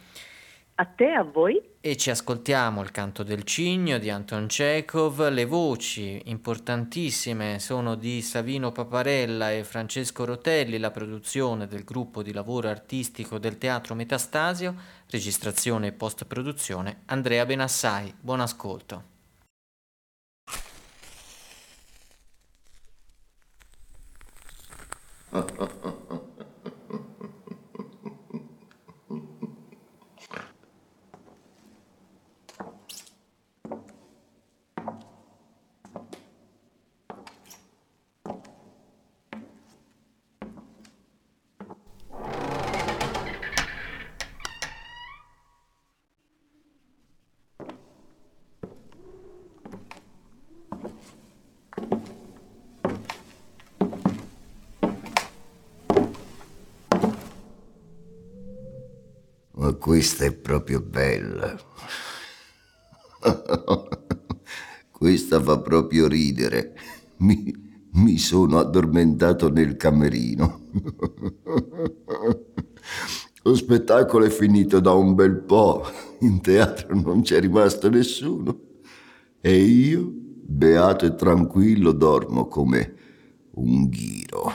A 0.80 0.84
te, 0.84 1.10
a 1.10 1.24
voi. 1.24 1.60
E 1.80 1.96
ci 1.96 2.08
ascoltiamo 2.08 2.82
il 2.82 2.92
canto 2.92 3.24
del 3.24 3.42
cigno 3.42 3.98
di 3.98 4.10
Anton 4.10 4.46
Chekhov. 4.46 5.28
Le 5.28 5.44
voci 5.44 6.22
importantissime 6.26 7.58
sono 7.58 7.96
di 7.96 8.22
Savino 8.22 8.70
Paparella 8.70 9.50
e 9.50 9.64
Francesco 9.64 10.24
Rotelli, 10.24 10.78
la 10.78 10.92
produzione 10.92 11.66
del 11.66 11.82
gruppo 11.82 12.22
di 12.22 12.32
lavoro 12.32 12.68
artistico 12.68 13.38
del 13.38 13.58
Teatro 13.58 13.96
Metastasio, 13.96 14.76
registrazione 15.10 15.88
e 15.88 15.92
post-produzione 15.92 17.02
Andrea 17.06 17.44
Benassai. 17.44 18.14
Buon 18.20 18.38
ascolto. 18.38 19.02
Questa 59.98 60.26
è 60.26 60.32
proprio 60.32 60.80
bella. 60.80 61.58
questa 64.92 65.42
fa 65.42 65.58
proprio 65.58 66.06
ridere. 66.06 66.72
Mi, 67.16 67.52
mi 67.94 68.16
sono 68.16 68.60
addormentato 68.60 69.50
nel 69.50 69.76
camerino. 69.76 70.66
Lo 73.42 73.56
spettacolo 73.56 74.24
è 74.24 74.30
finito 74.30 74.78
da 74.78 74.92
un 74.92 75.16
bel 75.16 75.34
po', 75.34 75.84
in 76.20 76.40
teatro 76.42 76.94
non 76.94 77.22
c'è 77.22 77.40
rimasto 77.40 77.90
nessuno. 77.90 78.56
E 79.40 79.56
io, 79.56 80.12
beato 80.12 81.06
e 81.06 81.16
tranquillo, 81.16 81.90
dormo 81.90 82.46
come 82.46 82.94
un 83.54 83.88
ghiro. 83.88 84.52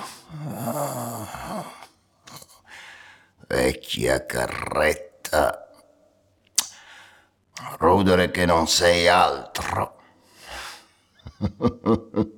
Vecchia 3.46 4.26
carretta 4.26 5.12
vita. 5.34 5.68
Rudere 7.80 8.30
che 8.32 8.46
non 8.46 8.68
sei 8.68 9.08
altro. 9.08 10.02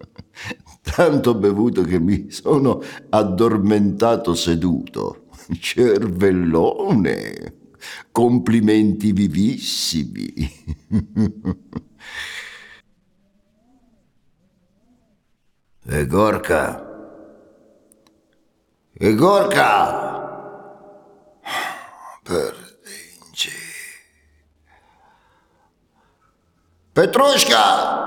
Tanto 0.81 1.35
bevuto 1.35 1.81
che 1.81 1.99
mi 1.99 2.31
sono 2.31 2.81
addormentato 3.09 4.33
seduto. 4.33 5.27
Cervellone. 5.59 7.53
Complimenti 8.11 9.11
vivissimi. 9.11 10.33
E 15.87 16.07
Gorka? 16.07 16.83
E 18.91 19.13
Gorka? 19.13 20.15
Per 22.23 22.64
Petrushka! 26.95 28.03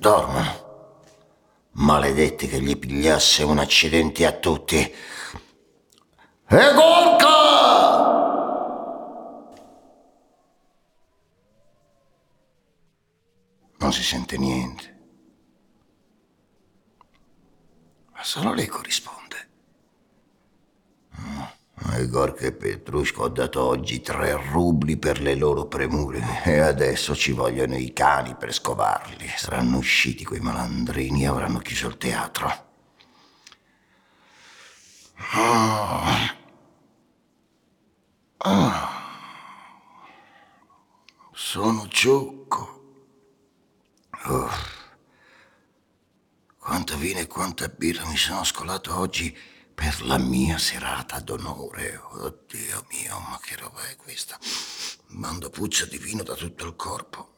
Dormono. 0.00 1.04
Maledetti 1.74 2.48
che 2.48 2.60
gli 2.60 2.76
pigliasse 2.76 3.44
un 3.44 3.58
accidente 3.60 4.26
a 4.26 4.32
tutti. 4.32 4.78
E 4.78 6.72
Gorka! 6.74 7.34
Non 13.78 13.92
si 13.92 14.02
sente 14.02 14.36
niente. 14.36 14.98
Ma 18.12 18.24
solo 18.24 18.54
lei 18.54 18.66
corrisponde. 18.66 19.25
Ai 21.96 22.08
Gorka 22.08 22.44
e 22.44 22.52
Petrusco 22.52 23.22
ho 23.22 23.28
dato 23.28 23.64
oggi 23.64 24.02
tre 24.02 24.36
rubli 24.50 24.98
per 24.98 25.22
le 25.22 25.34
loro 25.34 25.64
premure 25.64 26.42
e 26.44 26.58
adesso 26.58 27.16
ci 27.16 27.32
vogliono 27.32 27.74
i 27.74 27.94
cani 27.94 28.36
per 28.36 28.52
scovarli. 28.52 29.26
Saranno 29.34 29.78
usciti 29.78 30.22
quei 30.22 30.40
malandrini 30.40 31.22
e 31.22 31.26
avranno 31.26 31.58
chiuso 31.58 31.86
il 31.86 31.96
teatro. 31.96 32.66
Oh. 35.36 36.04
Oh. 38.36 38.88
Sono 41.32 41.88
ciocco. 41.88 42.92
Oh. 44.26 44.50
Quanta 46.58 46.94
vino 46.96 47.20
e 47.20 47.26
quanta 47.26 47.68
birra 47.68 48.04
mi 48.04 48.18
sono 48.18 48.44
scolato 48.44 48.98
oggi 48.98 49.34
per 49.76 50.02
la 50.06 50.16
mia 50.16 50.56
serata 50.56 51.20
d'onore. 51.20 52.00
Oddio 52.12 52.86
mio, 52.88 53.18
ma 53.20 53.38
che 53.42 53.56
roba 53.56 53.86
è 53.86 53.96
questa? 53.96 54.38
Mando 55.08 55.50
puzza 55.50 55.84
di 55.84 55.98
vino 55.98 56.22
da 56.22 56.34
tutto 56.34 56.66
il 56.66 56.74
corpo. 56.74 57.34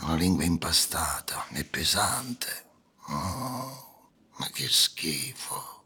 Una 0.00 0.16
lingua 0.16 0.42
impastata 0.42 1.46
e 1.52 1.64
pesante. 1.64 2.64
Oh, 3.06 4.10
ma 4.36 4.50
che 4.50 4.66
schifo. 4.68 5.84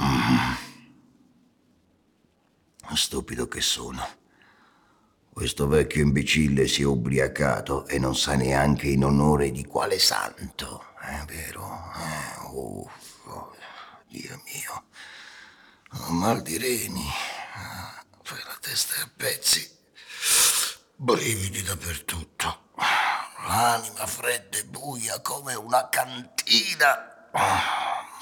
Mm. 0.00 0.54
Stupido 2.94 3.46
che 3.46 3.60
sono. 3.60 4.22
Questo 5.30 5.66
vecchio 5.66 6.02
imbecille 6.02 6.66
si 6.66 6.82
è 6.82 6.86
ubriacato 6.86 7.86
e 7.86 7.98
non 7.98 8.16
sa 8.16 8.36
neanche 8.36 8.86
in 8.88 9.04
onore 9.04 9.50
di 9.50 9.64
quale 9.66 9.98
santo. 9.98 10.93
È 11.04 11.22
vero? 11.26 11.92
Eh, 11.96 12.46
uffo, 12.50 13.54
Dio 14.08 14.40
mio. 14.44 14.84
Ho 16.00 16.10
mal 16.12 16.40
di 16.40 16.56
reni. 16.56 17.06
Fai 18.22 18.38
la 18.44 18.56
testa 18.58 19.02
a 19.02 19.10
pezzi. 19.14 19.70
Brividi 20.96 21.62
dappertutto. 21.62 22.70
L'anima 23.46 24.06
fredda 24.06 24.56
e 24.56 24.64
buia 24.64 25.20
come 25.20 25.54
una 25.54 25.90
cantina. 25.90 27.28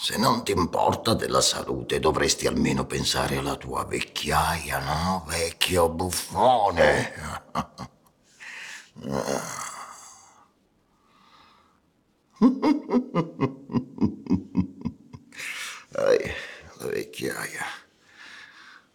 Se 0.01 0.17
non 0.17 0.43
ti 0.43 0.51
importa 0.51 1.15
della 1.15 1.41
salute, 1.41 2.01
dovresti 2.01 2.49
almeno 2.49 2.85
pensare 2.85 3.37
alla 3.37 3.55
tua 3.55 3.85
vecchiaia, 3.85 4.81
no? 4.81 5.25
Vecchio 5.29 5.89
buffone. 5.89 7.13
Dai, 15.89 16.19
la 16.79 16.87
vecchiaia. 16.87 17.65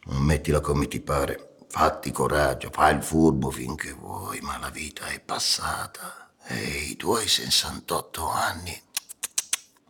Non 0.05 0.21
mettila 0.23 0.59
come 0.59 0.87
ti 0.89 0.99
pare. 0.99 1.55
Fatti 1.69 2.11
coraggio, 2.11 2.69
fai 2.71 2.95
il 2.95 3.03
furbo 3.03 3.49
finché 3.49 3.93
vuoi, 3.93 4.41
ma 4.41 4.57
la 4.57 4.69
vita 4.69 5.07
è 5.07 5.21
passata. 5.21 6.33
E 6.43 6.59
i 6.59 6.95
tuoi 6.97 7.27
68 7.27 8.29
anni 8.29 8.81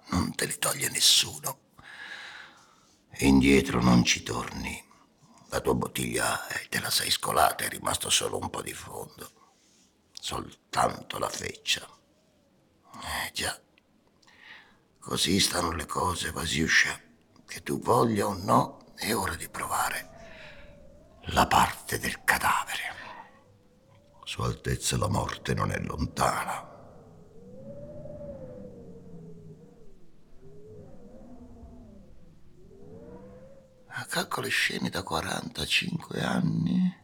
non 0.09 0.35
te 0.35 0.45
li 0.45 0.57
toglie 0.59 0.89
nessuno. 0.89 1.59
Indietro 3.19 3.81
non 3.81 4.03
ci 4.03 4.21
torni. 4.21 4.83
La 5.49 5.61
tua 5.61 5.73
bottiglia 5.73 6.47
eh, 6.49 6.67
te 6.69 6.79
la 6.79 6.91
sei 6.91 7.09
scolata, 7.09 7.63
è 7.63 7.69
rimasto 7.69 8.09
solo 8.11 8.37
un 8.37 8.51
po' 8.51 8.61
di 8.61 8.73
fondo. 8.73 9.31
Soltanto 10.11 11.17
la 11.17 11.29
feccia. 11.29 11.96
Eh 12.95 13.31
già, 13.33 13.59
così 14.99 15.39
stanno 15.39 15.71
le 15.71 15.85
cose, 15.85 16.31
Vasiuscia, 16.31 16.99
che 17.45 17.63
tu 17.63 17.79
voglia 17.79 18.27
o 18.27 18.33
no, 18.33 18.93
è 18.95 19.13
ora 19.13 19.35
di 19.35 19.47
provare 19.49 20.09
la 21.31 21.47
parte 21.47 21.99
del 21.99 22.23
cadavere. 22.23 22.95
Sua 24.23 24.45
Altezza 24.45 24.97
la 24.97 25.07
morte 25.07 25.53
non 25.53 25.71
è 25.71 25.79
lontana. 25.79 26.75
A 33.87 34.05
calcolo 34.05 34.47
scene 34.47 34.89
da 34.89 35.01
45 35.01 36.21
anni. 36.21 36.95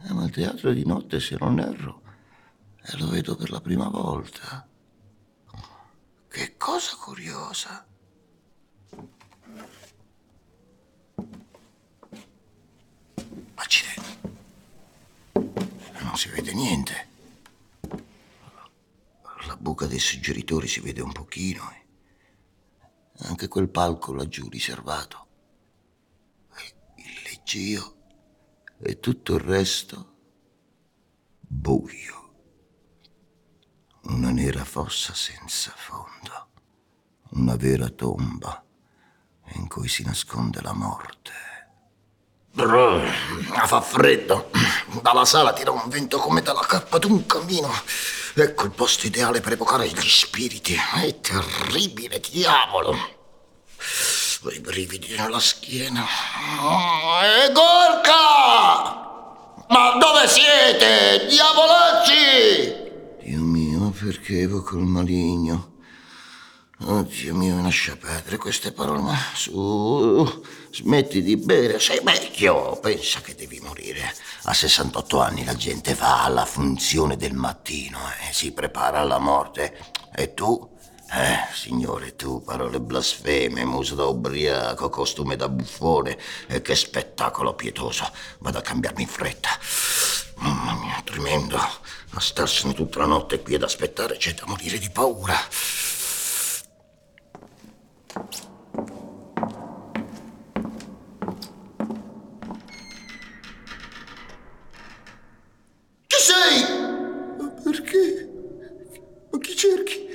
Eh, 0.00 0.12
ma 0.12 0.24
il 0.24 0.30
teatro 0.30 0.72
di 0.72 0.84
notte, 0.84 1.18
se 1.18 1.36
non 1.40 1.58
erro, 1.58 2.02
e 2.82 2.96
lo 2.98 3.08
vedo 3.08 3.34
per 3.36 3.50
la 3.50 3.60
prima 3.60 3.88
volta. 3.88 4.68
Che 6.34 6.56
cosa 6.56 6.96
curiosa. 6.96 7.86
Accidenti. 13.54 14.18
Non 16.00 16.16
si 16.16 16.28
vede 16.30 16.52
niente. 16.52 17.08
La 19.46 19.56
buca 19.56 19.86
dei 19.86 20.00
suggeritori 20.00 20.66
si 20.66 20.80
vede 20.80 21.02
un 21.02 21.12
pochino. 21.12 21.72
Anche 23.18 23.46
quel 23.46 23.68
palco 23.68 24.12
laggiù 24.12 24.48
riservato. 24.48 25.26
Il 26.96 27.22
leggio 27.22 27.96
e 28.80 28.98
tutto 28.98 29.34
il 29.34 29.40
resto 29.40 30.16
buio 31.38 32.23
una 34.06 34.30
nera 34.30 34.64
fossa 34.64 35.14
senza 35.14 35.72
fondo, 35.76 36.48
una 37.30 37.56
vera 37.56 37.88
tomba 37.88 38.62
in 39.54 39.68
cui 39.68 39.88
si 39.88 40.02
nasconde 40.02 40.60
la 40.60 40.72
morte. 40.72 41.32
Brr, 42.52 43.02
fa 43.66 43.80
freddo. 43.80 44.50
Dalla 45.02 45.24
sala 45.24 45.52
tira 45.52 45.72
un 45.72 45.88
vento 45.88 46.18
come 46.18 46.40
dalla 46.40 46.64
cappa 46.66 46.98
d'un 46.98 47.26
cammino. 47.26 47.72
Ecco 48.34 48.64
il 48.64 48.70
posto 48.70 49.06
ideale 49.06 49.40
per 49.40 49.52
evocare 49.52 49.88
gli 49.88 50.08
spiriti. 50.08 50.74
È 50.74 51.20
terribile, 51.20 52.20
diavolo. 52.20 52.96
Ho 54.42 54.50
i 54.50 54.60
brividi 54.60 55.16
nella 55.16 55.40
schiena. 55.40 56.04
Oh, 56.60 57.22
e 57.22 57.52
Gorka! 57.52 59.02
Ma 59.68 59.96
dove 59.98 60.28
siete, 60.28 61.26
diavolacci? 61.26 62.82
Perché 64.04 64.40
evoco 64.40 64.76
il 64.76 64.84
maligno. 64.84 65.72
Oh 66.80 67.02
Dio 67.02 67.34
mio, 67.34 67.62
lascia 67.62 67.96
perdere 67.96 68.36
queste 68.36 68.72
parole, 68.72 69.00
ma 69.00 69.16
su, 69.34 70.42
smetti 70.70 71.22
di 71.22 71.38
bere, 71.38 71.78
sei 71.78 72.00
vecchio, 72.02 72.78
pensa 72.80 73.22
che 73.22 73.34
devi 73.34 73.60
morire. 73.60 74.14
A 74.42 74.52
68 74.52 75.20
anni 75.22 75.44
la 75.44 75.54
gente 75.54 75.94
va 75.94 76.22
alla 76.22 76.44
funzione 76.44 77.16
del 77.16 77.32
mattino 77.32 77.98
e 78.28 78.34
si 78.34 78.52
prepara 78.52 78.98
alla 78.98 79.18
morte. 79.18 79.74
E 80.14 80.34
tu? 80.34 80.72
Eh, 81.10 81.54
signore, 81.54 82.14
tu, 82.14 82.42
parole 82.42 82.80
blasfeme, 82.80 83.64
muso 83.64 83.94
da 83.94 84.04
ubriaco, 84.04 84.90
costume 84.90 85.36
da 85.36 85.48
buffone, 85.48 86.18
e 86.46 86.60
che 86.60 86.74
spettacolo 86.74 87.54
pietoso. 87.54 88.10
Vado 88.40 88.58
a 88.58 88.62
cambiarmi 88.62 89.02
in 89.02 89.08
fretta. 89.08 89.48
Mamma 90.36 90.74
mia, 90.80 91.00
tremendo. 91.04 91.56
A 91.56 92.20
starsene 92.20 92.74
tutta 92.74 93.00
la 93.00 93.06
notte 93.06 93.40
qui 93.42 93.54
ad 93.54 93.62
aspettare 93.62 94.16
c'è 94.16 94.34
da 94.34 94.44
morire 94.46 94.78
di 94.78 94.90
paura. 94.90 95.34
Chi 106.06 106.20
sei? 106.20 106.64
Ma 107.38 107.48
perché? 107.62 108.28
Ma 109.30 109.38
chi 109.38 109.56
cerchi? 109.56 110.08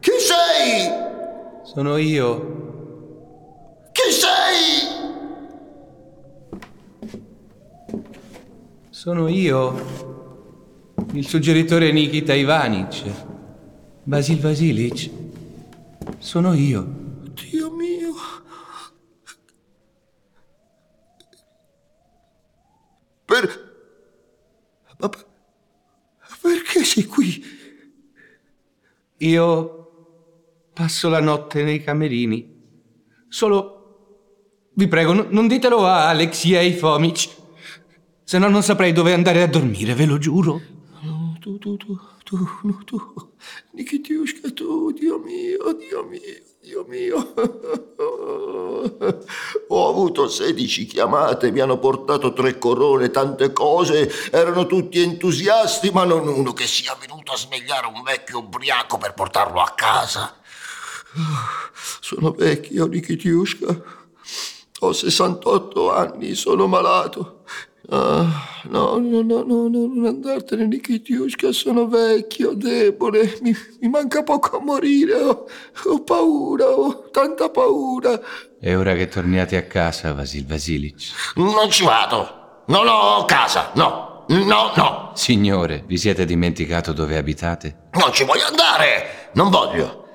Chi 0.00 0.10
sei? 0.20 0.90
Sono 1.64 1.96
io. 1.96 2.56
Chi 3.92 4.12
sei? 4.12 5.16
Sono 9.08 9.26
io, 9.28 10.92
il 11.14 11.26
suggeritore 11.26 11.90
Nikita 11.92 12.34
Ivanic. 12.34 13.04
Basil 14.02 14.38
Vasilic. 14.38 15.10
Sono 16.18 16.52
io. 16.52 16.86
Dio 17.32 17.70
mio. 17.70 18.12
Per... 23.24 23.72
Ma 24.98 25.08
perché 26.42 26.84
sei 26.84 27.06
qui? 27.06 27.42
Io 29.16 29.90
passo 30.74 31.08
la 31.08 31.20
notte 31.20 31.62
nei 31.62 31.82
camerini. 31.82 32.60
Solo... 33.26 34.68
Vi 34.74 34.86
prego, 34.86 35.14
non 35.30 35.48
ditelo 35.48 35.86
a 35.86 36.10
Alexei 36.10 36.74
Fomic. 36.74 37.37
Se 38.28 38.36
no 38.36 38.50
non 38.50 38.62
saprei 38.62 38.92
dove 38.92 39.14
andare 39.14 39.40
a 39.40 39.46
dormire, 39.46 39.94
ve 39.94 40.04
lo 40.04 40.18
giuro. 40.18 40.60
No, 41.00 41.38
tu, 41.40 41.56
tu, 41.56 41.78
tu, 41.78 41.98
tu, 42.24 42.36
no, 42.64 42.78
tu. 42.84 43.00
Nikitiushka, 43.72 44.50
tu, 44.50 44.92
Dio 44.92 45.16
mio, 45.16 45.72
Dio 45.72 46.04
mio, 46.04 46.20
Dio 46.60 46.84
mio. 46.86 47.32
Ho 49.68 49.88
avuto 49.88 50.28
16 50.28 50.84
chiamate, 50.84 51.50
mi 51.50 51.60
hanno 51.60 51.78
portato 51.78 52.34
tre 52.34 52.58
corone, 52.58 53.10
tante 53.10 53.50
cose, 53.50 54.12
erano 54.30 54.66
tutti 54.66 55.00
entusiasti, 55.00 55.88
ma 55.88 56.04
non 56.04 56.28
uno 56.28 56.52
che 56.52 56.66
sia 56.66 56.94
venuto 57.00 57.32
a 57.32 57.36
svegliare 57.38 57.86
un 57.86 58.02
vecchio 58.02 58.40
ubriaco 58.40 58.98
per 58.98 59.14
portarlo 59.14 59.62
a 59.62 59.72
casa. 59.74 60.38
Sono 62.02 62.32
vecchio, 62.32 62.88
Nikitiushka. 62.88 63.82
Ho 64.80 64.92
68 64.92 65.90
anni, 65.90 66.34
sono 66.34 66.66
malato. 66.66 67.44
Ah, 67.90 68.60
no, 68.64 68.98
no, 68.98 69.22
no, 69.22 69.42
no, 69.44 69.66
no, 69.68 69.86
non 69.86 70.04
andartene, 70.04 70.66
Nikitiushka, 70.66 71.52
sono 71.52 71.88
vecchio, 71.88 72.52
debole, 72.52 73.38
mi, 73.40 73.54
mi 73.80 73.88
manca 73.88 74.22
poco 74.22 74.58
a 74.58 74.60
morire, 74.60 75.14
ho, 75.14 75.46
ho, 75.86 76.02
paura, 76.02 76.66
ho 76.66 77.08
tanta 77.10 77.48
paura. 77.48 78.20
È 78.60 78.76
ora 78.76 78.94
che 78.94 79.08
torniate 79.08 79.56
a 79.56 79.62
casa, 79.62 80.12
Vasil 80.12 80.44
Vasilic. 80.44 81.32
Non 81.36 81.70
ci 81.70 81.82
vado, 81.82 82.64
non 82.66 82.86
ho 82.86 83.24
casa, 83.24 83.70
no, 83.76 84.26
no, 84.28 84.72
no. 84.76 85.12
Signore, 85.14 85.84
vi 85.86 85.96
siete 85.96 86.26
dimenticato 86.26 86.92
dove 86.92 87.16
abitate? 87.16 87.88
Non 87.92 88.12
ci 88.12 88.24
voglio 88.24 88.44
andare, 88.44 89.30
non 89.32 89.48
voglio. 89.48 90.08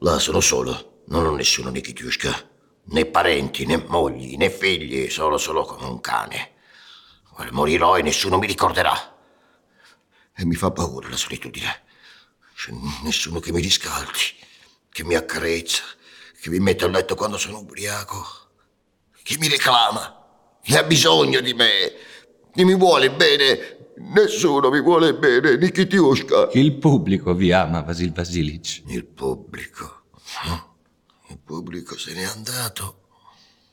Là 0.00 0.18
sono 0.18 0.40
solo, 0.40 1.02
non 1.06 1.24
ho 1.24 1.34
nessuno, 1.34 1.70
Nikitiushka 1.70 2.54
né 2.88 3.06
parenti, 3.06 3.64
né 3.64 3.82
mogli, 3.88 4.36
né 4.36 4.50
figli, 4.50 5.08
solo 5.08 5.38
solo 5.38 5.64
come 5.64 5.86
un 5.86 6.00
cane. 6.00 6.50
Morirò 7.50 7.96
e 7.96 8.02
nessuno 8.02 8.38
mi 8.38 8.46
ricorderà. 8.46 8.94
E 10.34 10.44
mi 10.44 10.54
fa 10.54 10.70
paura 10.70 11.08
la 11.08 11.16
solitudine. 11.16 11.84
C'è 12.54 12.72
nessuno 13.02 13.40
che 13.40 13.52
mi 13.52 13.60
riscaldi, 13.60 14.36
che 14.90 15.04
mi 15.04 15.14
accarezza, 15.14 15.82
che 16.40 16.50
mi 16.50 16.58
mette 16.58 16.84
a 16.84 16.88
letto 16.88 17.14
quando 17.14 17.38
sono 17.38 17.58
ubriaco, 17.58 18.24
che 19.22 19.36
mi 19.38 19.48
reclama, 19.48 20.58
che 20.62 20.76
ha 20.76 20.82
bisogno 20.82 21.40
di 21.40 21.54
me, 21.54 21.92
che 22.52 22.64
mi 22.64 22.74
vuole 22.74 23.10
bene. 23.10 23.92
Nessuno 23.98 24.68
mi 24.68 24.82
vuole 24.82 25.14
bene, 25.14 25.56
Nikitiushka. 25.56 26.50
Il 26.52 26.76
pubblico 26.76 27.34
vi 27.34 27.52
ama, 27.52 27.80
Vasil 27.80 28.12
Vasilic. 28.12 28.82
Il 28.86 29.06
pubblico. 29.06 30.04
Il 31.28 31.38
pubblico 31.38 31.96
se 31.96 32.12
n'è 32.12 32.24
andato. 32.24 33.08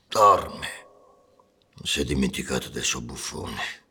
Dorme. 0.07 0.82
Non 1.75 1.85
si 1.85 2.01
è 2.01 2.03
dimenticato 2.03 2.69
del 2.69 2.83
suo 2.83 3.01
buffone. 3.01 3.81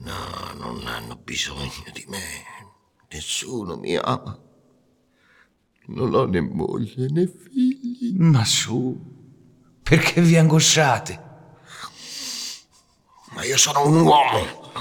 No, 0.00 0.52
non 0.54 0.86
hanno 0.86 1.16
bisogno 1.16 1.84
di 1.92 2.04
me. 2.08 2.44
Nessuno 3.10 3.76
mi 3.76 3.96
ama. 3.96 4.38
Non 5.86 6.14
ho 6.14 6.24
né 6.26 6.40
moglie 6.40 7.08
né 7.08 7.26
figli. 7.26 8.14
Ma 8.16 8.44
su, 8.44 8.94
perché 9.82 10.20
vi 10.20 10.36
angosciate? 10.36 11.26
Ma 13.30 13.44
io 13.44 13.56
sono 13.56 13.86
un 13.86 14.00
uomo. 14.00 14.72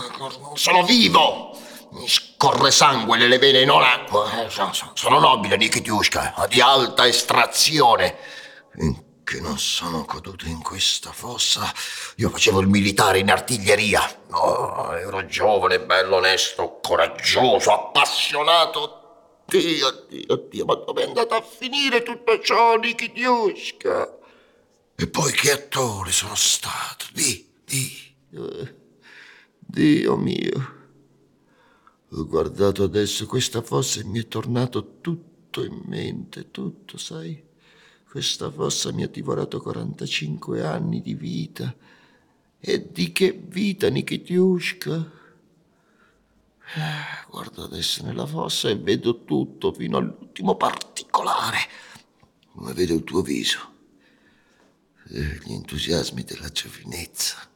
Sono 0.56 0.84
vivo. 0.84 1.58
Mi 1.92 2.08
scorre 2.08 2.72
sangue 2.72 3.18
nelle 3.18 3.38
vene 3.38 3.62
e 3.62 3.66
non 3.66 3.82
acqua. 3.82 4.46
Eh, 4.46 4.50
sono 4.50 5.20
nobile, 5.20 5.56
Nikitiushka, 5.56 6.48
di 6.50 6.60
alta 6.60 7.08
estrazione. 7.08 8.18
Finché 9.28 9.42
non 9.42 9.60
sono 9.60 10.06
caduto 10.06 10.48
in 10.48 10.62
questa 10.62 11.12
fossa, 11.12 11.70
io 12.16 12.30
facevo 12.30 12.62
il 12.62 12.70
militare 12.70 13.20
in 13.20 13.30
artiglieria. 13.30 14.02
Oh, 14.32 14.96
ero 14.96 15.26
giovane, 15.26 15.82
bello, 15.82 16.16
onesto, 16.16 16.80
coraggioso, 16.82 17.74
appassionato. 17.74 19.42
Dio, 19.46 20.06
Dio, 20.08 20.48
Dio, 20.50 20.63
ma 20.63 20.76
dove 20.76 21.04
è 21.04 21.08
andato 21.08 21.34
a 21.34 21.42
finire 21.42 22.04
tutto 22.04 22.40
ciò, 22.40 22.78
Nikitiushka? 22.78 24.18
E 24.96 25.08
poi 25.08 25.34
che 25.34 25.52
attore 25.52 26.13
sono 26.13 26.36
stato? 26.36 27.08
Di, 27.12 27.50
di. 27.66 28.16
Dio 29.60 30.16
mio. 30.16 30.76
Ho 32.12 32.26
guardato 32.26 32.84
adesso 32.84 33.26
questa 33.26 33.62
fossa 33.62 34.00
e 34.00 34.06
mi 34.06 34.22
è 34.22 34.28
tornato 34.30 35.00
tutto 35.02 35.66
in 35.66 35.82
mente, 35.84 36.50
tutto, 36.50 36.98
sai? 36.98 37.44
Questa 38.10 38.50
fossa 38.50 38.91
mi 38.93 39.04
ha 39.04 39.08
divorato 39.08 39.62
45 39.62 40.65
anni 40.65 41.02
di 41.02 41.13
vita. 41.13 41.76
E 42.60 42.91
di 42.91 43.12
che 43.12 43.32
vita, 43.32 43.89
Nikitiushka? 43.89 45.12
Eh, 46.76 47.30
guardo 47.30 47.63
adesso 47.63 48.04
nella 48.04 48.26
fossa 48.26 48.70
e 48.70 48.78
vedo 48.78 49.24
tutto 49.24 49.72
fino 49.72 49.98
all'ultimo 49.98 50.56
particolare, 50.56 51.58
come 52.52 52.74
vedo 52.74 52.93
il 52.93 53.04
tuo 53.04 53.22
viso, 53.22 53.74
e 55.10 55.39
gli 55.43 55.54
entusiasmi 55.54 56.24
della 56.24 56.50
giovinezza 56.50 57.56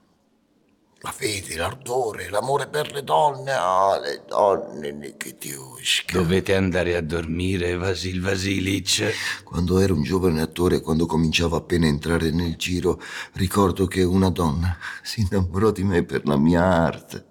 la 1.03 1.11
fede, 1.11 1.55
l'ardore, 1.55 2.29
l'amore 2.29 2.67
per 2.67 2.91
le 2.91 3.03
donne. 3.03 3.51
Ah, 3.51 3.99
le 3.99 4.23
donne, 4.27 4.91
Nikitiushka. 4.91 6.15
Dovete 6.15 6.55
andare 6.55 6.95
a 6.95 7.01
dormire, 7.01 7.75
Vasil 7.75 8.21
Vasilic. 8.21 9.43
Quando 9.43 9.79
ero 9.79 9.95
un 9.95 10.03
giovane 10.03 10.41
attore, 10.41 10.81
quando 10.81 11.07
cominciavo 11.07 11.55
appena 11.55 11.87
a 11.87 11.89
entrare 11.89 12.29
nel 12.29 12.55
giro, 12.55 13.01
ricordo 13.33 13.87
che 13.87 14.03
una 14.03 14.29
donna 14.29 14.77
si 15.01 15.21
innamorò 15.21 15.71
di 15.71 15.83
me 15.83 16.03
per 16.03 16.25
la 16.27 16.37
mia 16.37 16.63
arte. 16.63 17.25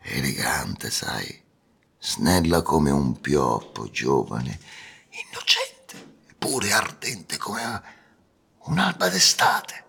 Elegante, 0.00 0.90
sai, 0.90 1.42
snella 1.98 2.62
come 2.62 2.90
un 2.92 3.20
pioppo, 3.20 3.90
giovane, 3.90 4.60
innocente, 5.10 6.20
eppure 6.30 6.70
ardente 6.70 7.36
come 7.36 7.82
un'alba 8.64 9.08
d'estate 9.08 9.81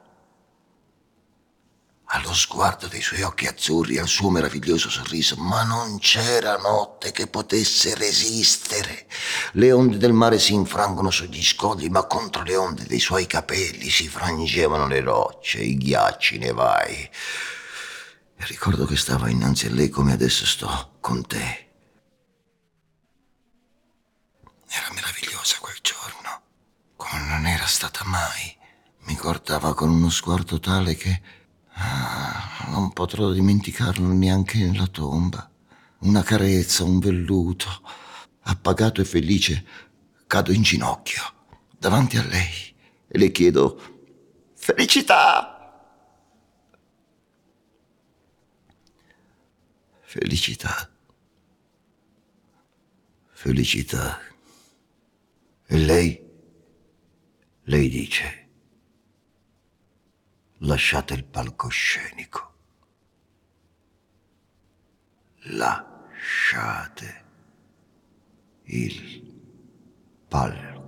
allo 2.14 2.34
sguardo 2.34 2.88
dei 2.88 3.02
suoi 3.02 3.24
occhi 3.24 3.48
azzurri, 3.48 3.98
al 3.98 4.08
suo 4.08 4.30
meraviglioso 4.30 4.88
sorriso, 4.88 5.36
ma 5.38 5.64
non 5.64 5.98
c'era 5.98 6.58
notte 6.58 7.12
che 7.12 7.26
potesse 7.26 7.96
resistere. 7.96 9.08
Le 9.54 9.72
onde 9.72 9.98
del 9.98 10.14
mare 10.14 10.38
si 10.38 10.54
infrangono 10.54 11.10
sugli 11.10 11.44
scogli, 11.44 11.88
ma 11.88 12.06
contro 12.06 12.44
le 12.44 12.56
onde 12.56 12.86
dei 12.86 13.00
suoi 13.00 13.26
capelli 13.26 13.90
si 13.90 14.08
frangevano 14.08 14.86
le 14.86 15.02
rocce, 15.02 15.60
i 15.60 15.76
ghiacci 15.76 16.38
nevai. 16.38 17.10
E 18.36 18.46
ricordo 18.46 18.86
che 18.86 18.96
stava 18.96 19.30
innanzi 19.30 19.66
a 19.66 19.72
lei 19.72 19.90
come 19.90 20.14
adesso 20.14 20.46
sto 20.46 20.98
con 21.00 21.26
te. 21.26 21.72
Era 24.70 24.94
meravigliosa 24.94 25.58
quel 25.60 25.78
giorno, 25.82 26.42
come 26.96 27.26
non 27.26 27.48
era 27.48 27.66
stata 27.66 28.04
mai. 28.06 28.56
Mi 29.06 29.16
guardava 29.16 29.74
con 29.74 29.90
uno 29.90 30.12
sguardo 30.12 30.60
tale 30.60 30.96
che 30.96 31.42
non 32.70 32.92
potrò 32.94 33.32
dimenticarlo 33.32 34.08
neanche 34.08 34.58
nella 34.58 34.88
tomba. 34.88 35.50
Una 36.00 36.24
carezza, 36.24 36.84
un 36.84 37.00
velluto. 37.00 37.68
Appagato 38.46 39.00
e 39.00 39.06
felice, 39.06 39.66
cado 40.28 40.52
in 40.52 40.64
ginocchio 40.64 41.22
davanti 41.78 42.18
a 42.18 42.26
lei 42.26 42.76
e 43.08 43.18
le 43.18 43.32
chiedo 43.32 43.80
felicità. 44.56 45.50
Felicità. 50.02 50.90
Felicità. 53.32 54.20
E 55.66 55.78
lei? 55.78 56.22
Lei 57.64 57.90
dice 57.90 58.43
lasciate 60.64 61.14
il 61.14 61.24
palcoscenico. 61.26 62.52
Lasciate 65.48 67.26
il 68.64 69.42
palcoscenico. 70.28 70.82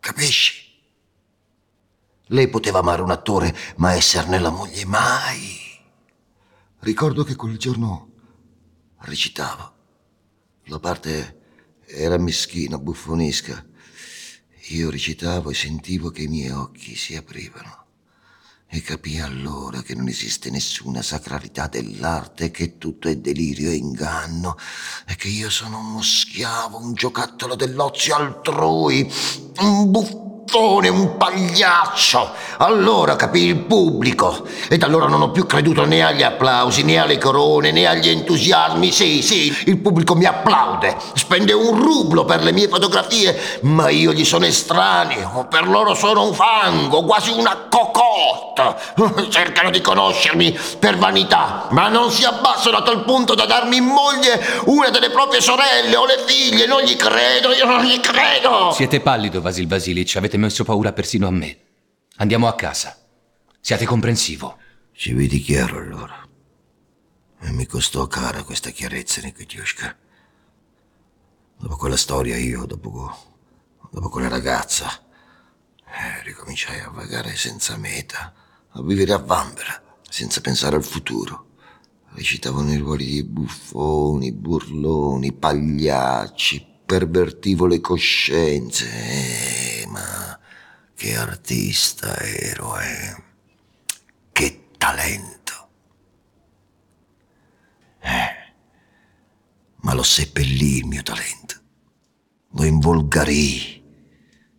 Capisci? 0.00 0.62
Lei 2.28 2.48
poteva 2.48 2.80
amare 2.80 3.02
un 3.02 3.10
attore, 3.10 3.54
ma 3.76 3.94
esserne 3.94 4.38
la 4.38 4.50
moglie 4.50 4.84
mai. 4.84 5.60
Ricordo 6.80 7.22
che 7.24 7.36
quel 7.36 7.56
giorno 7.56 8.10
recitavo 8.98 9.73
la 10.64 10.78
parte 10.78 11.40
era 11.86 12.18
meschina, 12.18 12.78
buffonesca. 12.78 13.64
Io 14.68 14.90
recitavo 14.90 15.50
e 15.50 15.54
sentivo 15.54 16.10
che 16.10 16.22
i 16.22 16.28
miei 16.28 16.50
occhi 16.50 16.96
si 16.96 17.16
aprivano 17.16 17.82
e 18.66 18.80
capii 18.80 19.20
allora 19.20 19.82
che 19.82 19.94
non 19.94 20.08
esiste 20.08 20.50
nessuna 20.50 21.00
sacralità 21.02 21.68
dell'arte, 21.68 22.50
che 22.50 22.78
tutto 22.78 23.08
è 23.08 23.16
delirio 23.16 23.70
e 23.70 23.74
inganno 23.74 24.56
e 25.06 25.14
che 25.14 25.28
io 25.28 25.48
sono 25.48 25.78
uno 25.78 26.02
schiavo, 26.02 26.78
un 26.78 26.94
giocattolo 26.94 27.54
dell'ozio 27.54 28.16
altrui, 28.16 29.08
un 29.60 29.90
buffone 29.90 30.23
buffone, 30.44 30.88
un 30.88 31.16
pagliaccio. 31.16 32.30
Allora 32.58 33.16
capì 33.16 33.46
il 33.46 33.56
pubblico 33.56 34.46
ed 34.68 34.82
allora 34.82 35.06
non 35.06 35.22
ho 35.22 35.30
più 35.30 35.46
creduto 35.46 35.84
né 35.84 36.04
agli 36.04 36.22
applausi, 36.22 36.84
né 36.84 36.98
alle 36.98 37.18
corone, 37.18 37.72
né 37.72 37.86
agli 37.86 38.08
entusiasmi. 38.08 38.92
Sì, 38.92 39.22
sì, 39.22 39.52
il 39.66 39.78
pubblico 39.78 40.14
mi 40.14 40.26
applaude, 40.26 40.96
spende 41.14 41.52
un 41.52 41.82
rublo 41.82 42.24
per 42.24 42.42
le 42.42 42.52
mie 42.52 42.68
fotografie, 42.68 43.60
ma 43.62 43.88
io 43.88 44.12
gli 44.12 44.24
sono 44.24 44.44
estraneo, 44.44 45.46
per 45.48 45.66
loro 45.66 45.94
sono 45.94 46.22
un 46.24 46.34
fango, 46.34 47.02
quasi 47.04 47.30
una 47.30 47.66
cocotte. 47.68 48.12
Cercano 49.30 49.70
di 49.70 49.80
conoscermi 49.80 50.56
per 50.78 50.96
vanità, 50.96 51.66
ma 51.70 51.88
non 51.88 52.10
si 52.10 52.24
abbassano 52.24 52.76
a 52.76 52.82
tal 52.82 53.04
punto 53.04 53.34
da 53.34 53.46
darmi 53.46 53.78
in 53.78 53.84
moglie 53.84 54.40
una 54.66 54.90
delle 54.90 55.10
proprie 55.10 55.40
sorelle 55.40 55.96
o 55.96 56.06
le 56.06 56.22
figlie. 56.24 56.66
Non 56.66 56.82
gli 56.82 56.94
credo, 56.96 57.52
io 57.52 57.64
non 57.64 57.82
gli 57.82 57.98
credo. 57.98 58.70
Siete 58.72 59.00
pallido, 59.00 59.40
Vasil 59.40 59.66
Vasilic, 59.66 60.14
avete 60.16 60.33
messo 60.36 60.64
paura 60.64 60.92
persino 60.92 61.26
a 61.26 61.30
me. 61.30 61.58
Andiamo 62.16 62.46
a 62.46 62.54
casa. 62.54 62.96
Siate 63.60 63.84
comprensivo. 63.84 64.58
Ci 64.92 65.12
vedi 65.12 65.40
chiaro 65.40 65.78
allora. 65.78 66.26
E 67.40 67.50
mi 67.50 67.66
costò 67.66 68.06
cara 68.06 68.42
questa 68.42 68.70
chiarezza, 68.70 69.20
Nikitiushka. 69.20 69.98
Dopo 71.58 71.76
quella 71.76 71.96
storia 71.96 72.36
io, 72.36 72.64
dopo, 72.64 73.16
dopo 73.90 74.08
quella 74.08 74.28
ragazza, 74.28 74.88
eh, 75.84 76.22
ricominciai 76.22 76.80
a 76.80 76.90
vagare 76.90 77.36
senza 77.36 77.76
meta, 77.76 78.32
a 78.68 78.82
vivere 78.82 79.12
a 79.12 79.18
vanvera, 79.18 79.82
senza 80.08 80.40
pensare 80.40 80.76
al 80.76 80.84
futuro. 80.84 81.52
Recitavo 82.14 82.62
nei 82.62 82.78
ruoli 82.78 83.06
di 83.06 83.24
buffoni, 83.24 84.32
burloni, 84.32 85.32
pagliacci, 85.32 86.64
pervertivo 86.86 87.66
le 87.66 87.80
coscienze. 87.80 89.82
Eh, 89.82 89.86
ma 89.88 90.23
che 90.94 91.16
artista 91.16 92.16
ero, 92.18 92.78
eh. 92.78 93.22
Che 94.32 94.68
talento. 94.78 95.68
Eh. 98.00 98.52
Ma 99.76 99.94
lo 99.94 100.02
seppellì 100.02 100.78
il 100.78 100.86
mio 100.86 101.02
talento. 101.02 101.60
Lo 102.52 102.64
involgarì 102.64 103.82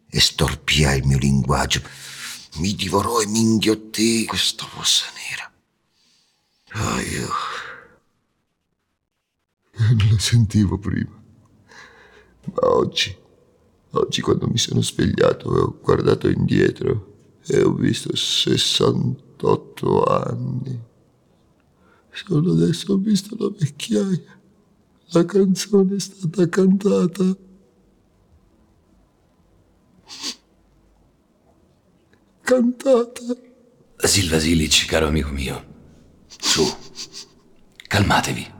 e 0.07 0.19
storpiai 0.19 0.99
il 0.99 1.05
mio 1.05 1.17
linguaggio. 1.17 1.81
Mi 2.55 2.73
divorò 2.73 3.19
e 3.21 3.27
mi 3.27 3.39
inghiottì 3.41 4.25
questa 4.25 4.65
fossa 4.65 5.05
nera. 5.13 5.51
Oh, 6.73 6.99
io... 6.99 7.29
Non 9.77 10.09
la 10.09 10.19
sentivo 10.19 10.77
prima. 10.77 11.21
Ma 12.45 12.69
oggi, 12.69 13.17
oggi 13.99 14.21
quando 14.21 14.47
mi 14.47 14.57
sono 14.57 14.81
svegliato 14.81 15.49
ho 15.49 15.79
guardato 15.81 16.27
indietro 16.27 17.13
e 17.45 17.61
ho 17.61 17.73
visto 17.73 18.15
68 18.15 20.03
anni. 20.03 20.81
Solo 22.11 22.53
adesso 22.53 22.93
ho 22.93 22.97
visto 22.97 23.35
la 23.37 23.49
vecchiaia. 23.57 24.39
La 25.09 25.25
canzone 25.25 25.95
è 25.95 25.99
stata 25.99 26.49
cantata. 26.49 27.37
Cantata. 32.41 33.21
Vasil 33.97 34.29
Vasilic, 34.29 34.85
caro 34.85 35.07
amico 35.07 35.29
mio. 35.29 35.73
Su, 36.37 36.63
calmatevi. 37.87 38.53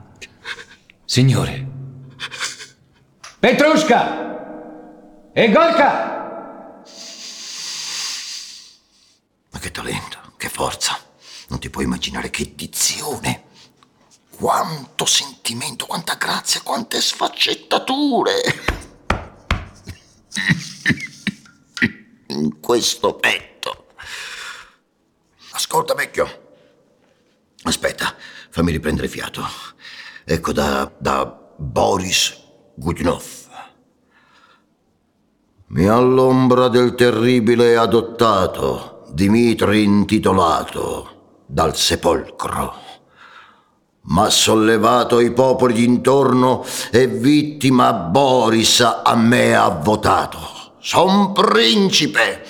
Signore, 1.04 1.76
Petrushka! 3.40 4.35
E 5.38 5.50
Golka! 5.50 6.82
Ma 9.50 9.58
che 9.58 9.70
talento, 9.70 10.32
che 10.38 10.48
forza! 10.48 10.98
Non 11.48 11.58
ti 11.58 11.68
puoi 11.68 11.84
immaginare 11.84 12.30
che 12.30 12.54
dizione! 12.54 13.44
Quanto 14.30 15.04
sentimento, 15.04 15.84
quanta 15.84 16.14
grazia, 16.14 16.62
quante 16.62 17.02
sfaccettature! 17.02 18.40
In 22.28 22.58
questo 22.58 23.16
petto. 23.16 23.88
Ascolta, 25.50 25.92
vecchio. 25.92 26.54
Aspetta, 27.64 28.16
fammi 28.48 28.72
riprendere 28.72 29.06
fiato. 29.06 29.46
Ecco 30.24 30.52
da, 30.54 30.90
da 30.96 31.26
Boris 31.26 32.34
Gudinov. 32.74 33.45
Mi 35.68 35.88
all'ombra 35.88 36.68
del 36.68 36.94
terribile 36.94 37.76
adottato, 37.76 39.02
Dimitri 39.10 39.82
intitolato, 39.82 41.40
dal 41.44 41.74
sepolcro. 41.74 42.74
Ma 44.02 44.30
sollevato 44.30 45.18
i 45.18 45.32
popoli 45.32 45.74
d'intorno 45.74 46.64
e 46.92 47.08
vittima 47.08 47.92
Boris 47.92 48.80
a 48.80 49.16
me 49.16 49.56
ha 49.56 49.68
votato. 49.68 50.38
Son 50.78 51.32
principe. 51.32 52.44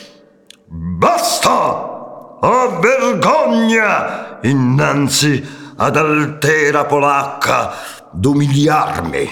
Basta! 0.67 2.39
Ho 2.39 2.81
vergogna 2.81 4.41
innanzi 4.43 5.43
ad 5.77 5.97
altera 5.97 6.85
polacca 6.85 7.73
d'umiliarmi. 8.11 9.31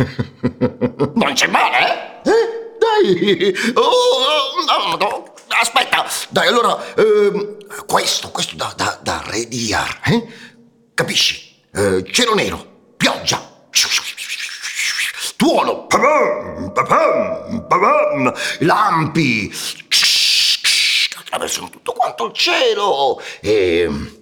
Non 1.12 1.34
c'è 1.34 1.46
male, 1.48 1.78
eh? 1.78 1.99
Dai! 3.00 3.54
Oh, 3.74 4.64
no, 4.66 4.96
no. 4.96 5.32
Aspetta, 5.48 6.06
dai, 6.28 6.46
allora, 6.46 6.94
eh, 6.94 7.56
questo, 7.86 8.30
questo 8.30 8.56
da, 8.56 8.72
da, 8.76 8.98
da 9.02 9.22
Re 9.26 9.48
di 9.48 9.72
Ar, 9.72 10.00
eh? 10.04 10.26
Capisci? 10.94 11.62
Eh, 11.72 12.04
cielo 12.10 12.34
nero, 12.34 12.64
pioggia, 12.96 13.40
tuono, 15.36 15.86
lampi, 18.58 19.52
attraversano 21.18 21.70
tutto 21.70 21.92
quanto 21.92 22.26
il 22.26 22.32
cielo 22.32 23.20
e... 23.40 24.18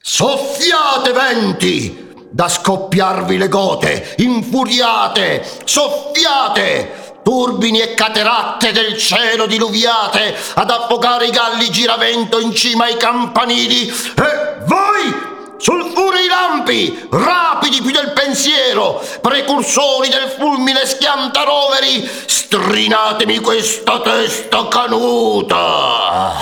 Soffiate 0.00 1.12
venti! 1.12 2.04
da 2.36 2.48
scoppiarvi 2.48 3.38
le 3.38 3.48
gote, 3.48 4.14
infuriate, 4.18 5.42
soffiate, 5.64 7.05
turbini 7.26 7.80
e 7.80 7.94
cateratte 7.94 8.70
del 8.70 8.96
cielo 8.96 9.46
diluviate, 9.46 10.32
ad 10.54 10.70
affogare 10.70 11.26
i 11.26 11.30
galli 11.30 11.68
giravento 11.70 12.38
in 12.38 12.54
cima 12.54 12.84
ai 12.84 12.96
campanili, 12.96 13.88
e 13.88 14.64
voi 14.64 15.34
sul 15.56 15.92
i 15.92 16.28
lampi, 16.28 17.08
rapidi 17.10 17.82
più 17.82 17.90
del 17.90 18.12
pensiero, 18.12 19.04
precursori 19.20 20.08
del 20.08 20.36
fulmine 20.38 20.86
schiantaroveri, 20.86 22.08
strinatemi 22.26 23.40
questa 23.40 23.98
testa 24.00 24.68
canuta. 24.68 26.32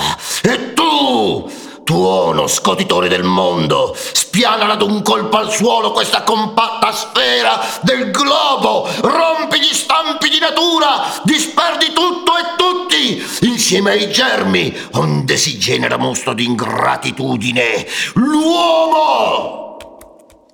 E 0.42 0.74
tu, 0.74 1.50
tuono 1.84 2.46
scotitore 2.46 3.08
del 3.08 3.22
mondo, 3.22 3.94
spianala 3.94 4.74
d'un 4.74 5.02
colpo 5.02 5.36
al 5.36 5.52
suolo 5.52 5.92
questa 5.92 6.22
compatta 6.22 6.90
sfera 6.92 7.60
del 7.82 8.10
globo, 8.10 8.88
rompi 9.02 9.60
gli 9.60 9.72
stampi 9.72 10.28
di 10.28 10.38
natura, 10.38 11.04
disperdi 11.22 11.92
tutto 11.92 12.32
e 12.36 12.56
tutti, 12.56 13.46
insieme 13.46 13.92
ai 13.92 14.10
germi, 14.10 14.74
onde 14.92 15.36
si 15.36 15.58
genera 15.58 15.96
mostro 15.96 16.32
di 16.32 16.44
ingratitudine, 16.44 17.86
l'uomo! 18.14 19.63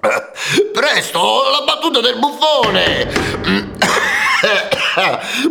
Presto, 0.01 1.43
la 1.51 1.63
battuta 1.67 2.01
del 2.01 2.19
buffone! 2.19 3.07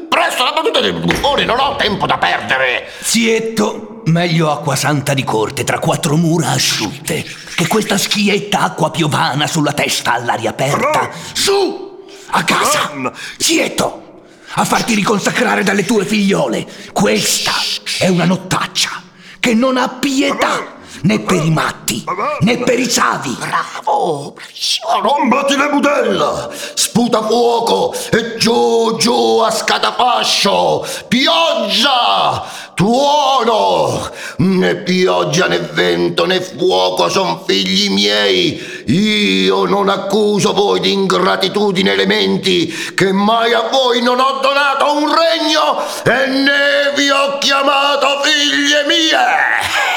Presto, 0.09 0.43
la 0.43 0.51
battuta 0.53 0.79
del 0.79 0.93
buffone, 0.93 1.45
non 1.45 1.59
ho 1.59 1.75
tempo 1.75 2.07
da 2.07 2.17
perdere! 2.17 2.89
Zietto! 2.99 4.01
Meglio 4.05 4.49
acqua 4.51 4.75
santa 4.75 5.13
di 5.13 5.23
corte 5.23 5.63
tra 5.63 5.77
quattro 5.77 6.15
mura 6.15 6.49
asciutte 6.49 7.23
che 7.55 7.67
questa 7.67 7.99
schietta 7.99 8.61
acqua 8.61 8.89
piovana 8.89 9.45
sulla 9.45 9.73
testa 9.73 10.13
all'aria 10.13 10.49
aperta. 10.49 11.11
Su! 11.33 12.07
A 12.31 12.43
casa! 12.43 12.91
Zieto! 13.37 14.23
A 14.53 14.65
farti 14.65 14.95
riconsacrare 14.95 15.61
dalle 15.61 15.85
tue 15.85 16.05
figliole. 16.05 16.65
Questa 16.91 17.51
è 17.99 18.07
una 18.07 18.25
nottaccia 18.25 19.03
che 19.39 19.53
non 19.53 19.77
ha 19.77 19.89
pietà 19.89 20.78
né 21.01 21.19
per 21.19 21.43
i 21.43 21.51
matti, 21.51 22.03
né 22.41 22.57
per 22.57 22.79
i 22.79 22.89
savi. 22.89 23.35
Bravo, 23.39 24.31
bravissimo. 24.31 24.99
Rompati 25.01 25.55
le 25.55 25.69
budella, 25.69 26.49
sputa 26.73 27.21
fuoco 27.23 27.93
e 28.11 28.35
giù, 28.37 28.95
giù 28.97 29.39
a 29.43 29.51
scatafascio. 29.51 30.85
Pioggia, 31.07 32.43
tuono. 32.73 34.09
Né 34.37 34.75
pioggia 34.77 35.47
né 35.47 35.59
vento 35.59 36.25
né 36.25 36.41
fuoco 36.41 37.09
son 37.09 37.39
figli 37.45 37.89
miei. 37.89 38.83
Io 38.87 39.65
non 39.65 39.89
accuso 39.89 40.53
voi 40.53 40.79
di 40.79 40.91
ingratitudine 40.91 41.91
elementi, 41.91 42.67
che 42.95 43.11
mai 43.11 43.53
a 43.53 43.69
voi 43.69 44.01
non 44.01 44.19
ho 44.19 44.39
donato 44.41 44.93
un 44.93 45.13
regno 45.13 45.77
e 46.03 46.27
né 46.27 46.93
vi 46.95 47.09
ho 47.09 47.37
chiamato 47.37 48.21
figlie 48.23 48.85
mie. 48.87 49.88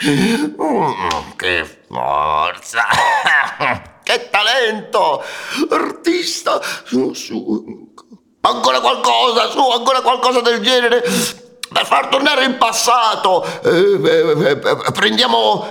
Mm, 0.00 1.32
che 1.36 1.82
forza! 1.88 2.84
che 4.04 4.28
talento! 4.30 5.24
Artista! 5.68 6.60
Su, 6.84 7.12
su. 7.14 7.92
Ancora 8.40 8.80
qualcosa, 8.80 9.50
su, 9.50 9.68
ancora 9.68 10.00
qualcosa 10.00 10.40
del 10.40 10.60
genere 10.60 11.00
per 11.00 11.86
far 11.86 12.06
tornare 12.06 12.44
il 12.44 12.54
passato. 12.54 13.44
Eh, 13.64 13.98
eh, 14.04 14.50
eh, 14.50 14.92
prendiamo... 14.92 15.70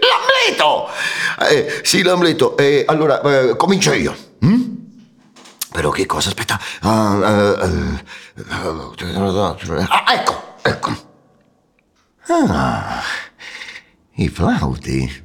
L'Amleto! 0.00 0.88
Sì, 1.82 2.02
l'Amleto. 2.02 2.56
Eh, 2.56 2.84
allora, 2.86 3.20
eh, 3.22 3.56
comincio 3.56 3.92
io. 3.92 4.16
Mm? 4.44 4.83
Però 5.74 5.90
che 5.90 6.06
cosa? 6.06 6.28
Aspetta. 6.28 6.56
Ah, 6.82 7.18
ah, 7.18 7.68
ecco, 10.14 10.54
ecco. 10.62 10.90
Ah, 12.28 13.02
i 14.12 14.28
flauti. 14.28 15.24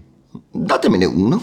Datemene 0.50 1.06
uno. 1.06 1.40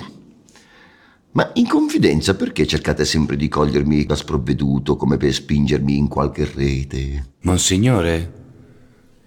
Ma 1.31 1.49
in 1.55 1.69
confidenza 1.69 2.35
perché 2.35 2.67
cercate 2.67 3.05
sempre 3.05 3.37
di 3.37 3.47
cogliermi 3.47 4.05
da 4.07 4.17
sprovveduto 4.17 4.97
come 4.97 5.19
per 5.19 5.33
spingermi 5.33 5.97
in 5.97 6.09
qualche 6.09 6.51
rete? 6.53 7.35
Monsignore, 7.43 8.33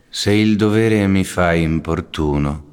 se 0.09 0.33
il 0.33 0.57
dovere 0.57 1.07
mi 1.07 1.23
fa 1.23 1.53
importuno, 1.53 2.65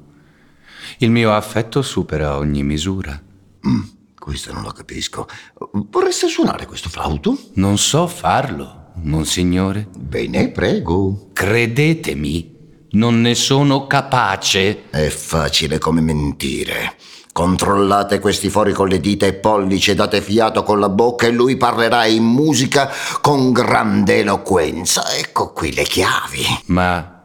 il 0.97 1.11
mio 1.11 1.33
affetto 1.33 1.81
supera 1.81 2.35
ogni 2.35 2.63
misura. 2.63 3.17
Mm, 3.65 3.81
questo 4.27 4.51
non 4.51 4.63
lo 4.63 4.71
capisco. 4.71 5.25
Vorreste 5.71 6.27
suonare 6.27 6.65
questo 6.65 6.89
flauto? 6.89 7.37
Non 7.53 7.77
so 7.77 8.07
farlo, 8.07 8.91
monsignore. 8.95 9.87
Bene, 9.97 10.49
prego. 10.49 11.29
Credetemi, 11.31 12.57
non 12.91 13.21
ne 13.21 13.35
sono 13.35 13.87
capace. 13.87 14.89
È 14.89 15.07
facile 15.07 15.77
come 15.77 16.01
mentire. 16.01 16.97
Controllate 17.31 18.19
questi 18.19 18.49
fori 18.49 18.73
con 18.73 18.89
le 18.89 18.99
dita 18.99 19.25
e 19.25 19.33
pollici, 19.33 19.95
date 19.95 20.21
fiato 20.21 20.63
con 20.63 20.81
la 20.81 20.89
bocca 20.89 21.25
e 21.25 21.31
lui 21.31 21.55
parlerà 21.55 22.05
in 22.05 22.25
musica 22.25 22.91
con 23.21 23.53
grande 23.53 24.19
eloquenza. 24.19 25.09
Ecco 25.15 25.53
qui 25.53 25.73
le 25.73 25.83
chiavi. 25.83 26.43
Ma 26.65 27.23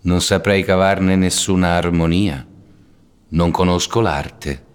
non 0.00 0.20
saprei 0.20 0.64
cavarne 0.64 1.14
nessuna 1.14 1.74
armonia. 1.76 2.44
Non 3.28 3.52
conosco 3.52 4.00
l'arte. 4.00 4.66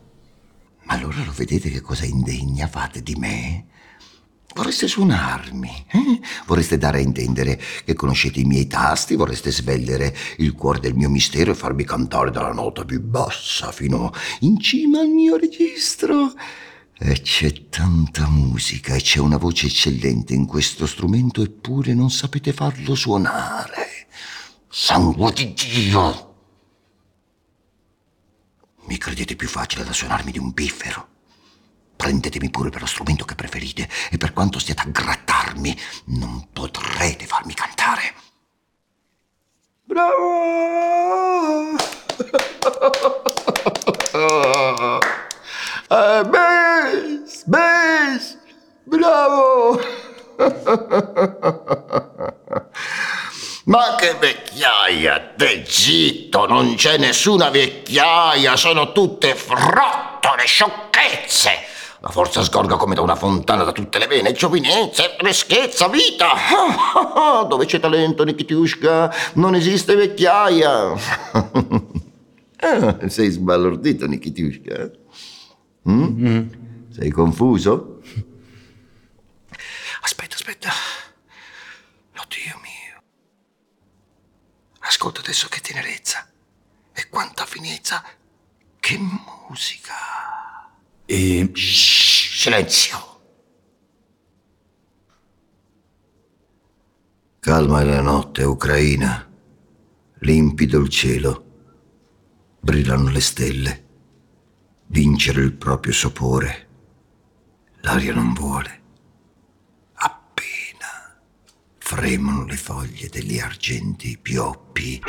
Ma 0.85 0.93
allora 0.93 1.23
lo 1.23 1.31
vedete 1.31 1.69
che 1.69 1.81
cosa 1.81 2.05
indegna 2.05 2.67
fate 2.67 3.01
di 3.01 3.15
me? 3.15 3.65
Vorreste 4.55 4.87
suonarmi, 4.87 5.85
eh? 5.87 6.19
vorreste 6.45 6.77
dare 6.77 6.99
a 6.99 7.01
intendere 7.01 7.59
che 7.83 7.95
conoscete 7.95 8.39
i 8.39 8.43
miei 8.43 8.67
tasti, 8.67 9.15
vorreste 9.15 9.51
svegliare 9.51 10.15
il 10.37 10.53
cuore 10.53 10.79
del 10.79 10.93
mio 10.93 11.09
mistero 11.09 11.51
e 11.51 11.55
farmi 11.55 11.83
cantare 11.83 12.29
dalla 12.29 12.51
nota 12.51 12.85
più 12.85 13.01
bassa 13.01 13.71
fino 13.71 14.11
in 14.41 14.59
cima 14.59 14.99
al 14.99 15.07
mio 15.07 15.37
registro. 15.37 16.33
E 16.99 17.21
c'è 17.21 17.69
tanta 17.69 18.27
musica 18.27 18.93
e 18.93 19.01
c'è 19.01 19.17
una 19.17 19.37
voce 19.37 19.65
eccellente 19.65 20.35
in 20.35 20.45
questo 20.45 20.85
strumento 20.85 21.41
eppure 21.41 21.95
non 21.95 22.11
sapete 22.11 22.53
farlo 22.53 22.93
suonare. 22.93 24.07
Sangue 24.69 25.33
di 25.33 25.53
Dio! 25.53 26.32
Mi 28.85 28.97
credete 28.97 29.35
più 29.35 29.47
facile 29.47 29.83
da 29.85 29.93
suonarmi 29.93 30.31
di 30.31 30.39
un 30.39 30.53
piffero? 30.53 31.07
Prendetemi 31.95 32.49
pure 32.49 32.69
per 32.69 32.81
lo 32.81 32.87
strumento 32.87 33.23
che 33.23 33.35
preferite 33.35 33.87
e 34.11 34.17
per 34.17 34.33
quanto 34.33 34.59
stiate 34.59 34.81
a 34.81 34.87
grattarmi, 34.87 35.79
non 36.05 36.49
potrete 36.51 37.25
farmi 37.25 37.53
cantare. 37.53 38.13
Bravo! 39.85 41.77
eh, 45.87 46.25
Bess! 46.25 47.43
Bess! 47.45 48.37
Bravo! 48.83 49.79
Ma 53.65 53.95
che 53.97 54.15
vecchiaia 54.19 55.33
d'Egitto! 55.35 56.45
Non 56.47 56.75
c'è 56.75 56.97
nessuna 56.97 57.49
vecchiaia, 57.49 58.57
sono 58.57 58.91
tutte 58.91 59.35
frottole, 59.35 60.45
sciocchezze! 60.45 61.51
La 62.01 62.09
forza 62.09 62.43
sgorga 62.43 62.75
come 62.75 62.95
da 62.95 63.01
una 63.01 63.15
fontana 63.15 63.63
da 63.63 63.71
tutte 63.71 63.97
le 63.99 64.07
vene, 64.07 64.33
giovinezza, 64.33 65.15
freschezza, 65.17 65.87
vita. 65.87 66.33
Dove 67.47 67.65
c'è 67.65 67.79
talento, 67.79 68.25
Nikitushka, 68.25 69.15
non 69.35 69.55
esiste 69.55 69.95
vecchiaia. 69.95 70.93
Ah, 72.63 73.09
sei 73.09 73.29
sbalordito, 73.29 74.05
Nikitushka. 74.05 74.89
Mm? 75.89 76.47
Sei 76.91 77.09
confuso? 77.09 77.99
Aspetta, 79.99 80.35
aspetta. 80.35 80.69
Oddio 82.21 82.59
mio. 82.61 82.72
Ascolta 85.03 85.19
adesso 85.19 85.49
che 85.49 85.59
tenerezza. 85.59 86.25
E 86.93 87.09
quanta 87.09 87.45
finezza. 87.45 88.01
Che 88.79 88.97
musica. 88.97 90.71
E... 91.03 91.51
Shh, 91.53 92.39
silenzio. 92.39 93.21
Calma 97.41 97.81
è 97.81 97.83
la 97.83 97.99
notte 97.99 98.43
ucraina, 98.43 99.29
limpido 100.19 100.79
il 100.79 100.87
cielo, 100.87 101.45
brillano 102.61 103.09
le 103.09 103.19
stelle, 103.19 103.85
vincere 104.87 105.41
il 105.41 105.51
proprio 105.51 105.91
sopore, 105.91 106.67
l'aria 107.81 108.13
non 108.13 108.31
vuole. 108.31 108.81
Appena 109.95 111.19
fremono 111.85 112.45
le 112.45 112.55
foglie 112.55 113.09
degli 113.09 113.39
argenti 113.39 114.17
pioppi. 114.19 115.01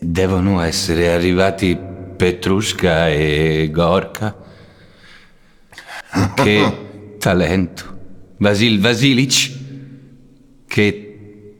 Devono 0.00 0.60
essere 0.60 1.12
arrivati 1.12 1.78
Petrushka 2.16 3.08
e 3.08 3.70
Gorka. 3.70 4.36
Che 6.34 7.16
talento. 7.18 7.98
Vasil 8.38 8.80
Vasilic. 8.80 9.52
Che 10.66 11.54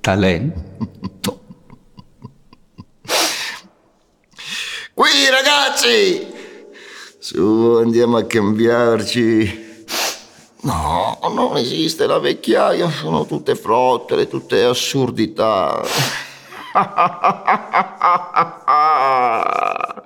talento. 0.00 1.44
Qui 4.94 5.08
ragazzi! 5.82 6.30
Su, 7.18 7.78
andiamo 7.80 8.16
a 8.16 8.24
cambiarci. 8.24 9.60
No, 10.62 11.18
non 11.34 11.56
esiste 11.56 12.06
la 12.06 12.20
vecchiaia, 12.20 12.88
sono 12.90 13.26
tutte 13.26 13.56
frottole, 13.56 14.28
tutte 14.28 14.62
assurdità. 14.62 15.82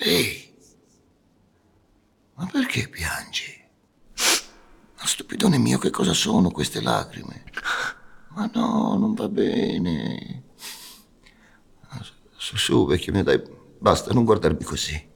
Ehi, 0.00 0.54
ma 2.34 2.46
perché 2.50 2.88
piangi? 2.88 3.56
Ma 4.98 5.06
stupidone 5.06 5.58
mio, 5.58 5.78
che 5.78 5.90
cosa 5.90 6.12
sono 6.12 6.50
queste 6.50 6.80
lacrime? 6.80 7.44
Ma 8.30 8.50
no, 8.52 8.96
non 8.98 9.14
va 9.14 9.28
bene. 9.28 10.42
Su, 12.36 12.56
su, 12.56 12.86
vecchio 12.86 13.12
mio, 13.12 13.24
dai, 13.24 13.42
basta, 13.78 14.12
non 14.12 14.24
guardarmi 14.24 14.62
così. 14.62 15.08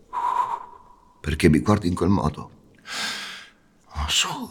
Perché 1.21 1.49
mi 1.49 1.61
guardi 1.61 1.89
in 1.89 1.95
quel 1.95 2.09
modo? 2.09 2.51
Oh, 3.95 4.09
su, 4.09 4.51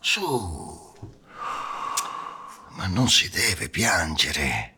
su. 0.00 0.94
Ma 2.70 2.86
non 2.86 3.08
si 3.08 3.28
deve 3.30 3.68
piangere. 3.68 4.74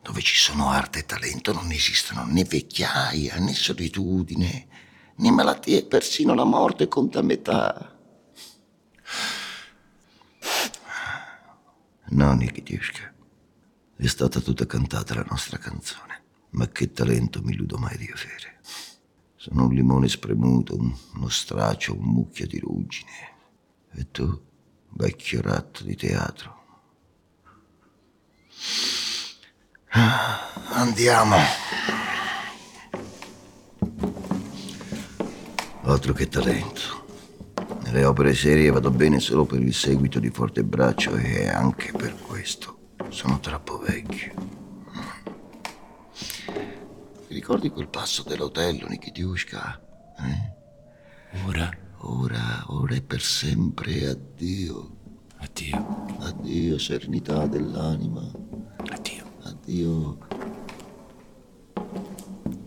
Dove 0.00 0.22
ci 0.22 0.36
sono 0.36 0.70
arte 0.70 1.00
e 1.00 1.06
talento 1.06 1.52
non 1.52 1.70
esistono 1.70 2.24
né 2.24 2.44
vecchiaia, 2.44 3.36
né 3.36 3.52
solitudine, 3.52 4.68
né 5.16 5.30
malattie, 5.30 5.84
persino 5.84 6.32
la 6.34 6.44
morte 6.44 6.88
conta 6.88 7.18
a 7.18 7.22
metà. 7.22 7.96
No, 12.10 12.32
Nikitiushka, 12.32 13.12
è 13.96 14.06
stata 14.06 14.40
tutta 14.40 14.64
cantata 14.64 15.14
la 15.14 15.26
nostra 15.28 15.58
canzone, 15.58 16.17
ma 16.50 16.68
che 16.68 16.92
talento 16.92 17.42
mi 17.42 17.52
illudo 17.52 17.76
mai 17.78 17.96
di 17.96 18.04
avere. 18.04 18.60
Sono 19.36 19.66
un 19.66 19.74
limone 19.74 20.08
spremuto, 20.08 20.76
uno 20.76 21.28
straccio, 21.28 21.94
un 21.94 22.04
mucchio 22.04 22.46
di 22.46 22.58
ruggine. 22.58 23.36
E 23.92 24.10
tu, 24.10 24.40
vecchio 24.90 25.40
ratto 25.40 25.84
di 25.84 25.94
teatro. 25.94 26.56
Andiamo. 30.72 31.36
Altro 35.82 36.12
che 36.12 36.28
talento. 36.28 37.06
Nelle 37.84 38.04
opere 38.04 38.34
serie 38.34 38.70
vado 38.70 38.90
bene 38.90 39.20
solo 39.20 39.46
per 39.46 39.62
il 39.62 39.72
seguito 39.72 40.18
di 40.18 40.28
Forte 40.28 40.62
Braccio 40.62 41.16
e 41.16 41.48
anche 41.48 41.92
per 41.92 42.14
questo 42.20 42.78
sono 43.08 43.40
troppo 43.40 43.78
vecchio. 43.78 44.57
Ti 46.48 47.34
ricordi 47.34 47.68
quel 47.68 47.88
passo 47.88 48.22
dell'hotel, 48.22 48.86
Nikitiushka? 48.88 49.80
Eh? 50.18 51.42
Ora? 51.46 51.70
Ora, 52.02 52.64
ora 52.68 52.94
e 52.94 53.02
per 53.02 53.20
sempre 53.20 54.06
addio. 54.06 54.96
Addio. 55.38 56.06
Addio, 56.20 56.78
serenità 56.78 57.46
dell'anima. 57.46 58.22
Addio. 58.88 59.24
Addio. 59.42 60.18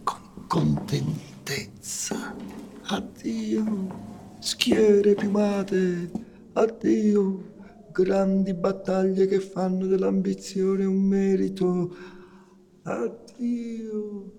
Con- 0.03 0.45
contentezza. 0.47 2.36
Addio. 2.84 4.36
Schiere 4.39 5.15
piumate. 5.15 6.11
Addio. 6.53 7.49
Grandi 7.91 8.53
battaglie 8.53 9.27
che 9.27 9.39
fanno 9.39 9.88
dell'ambizione 9.88 10.86
un 10.86 11.01
merito. 11.01 12.19
Addio. 12.84 14.32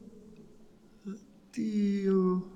Addio. 1.06 2.50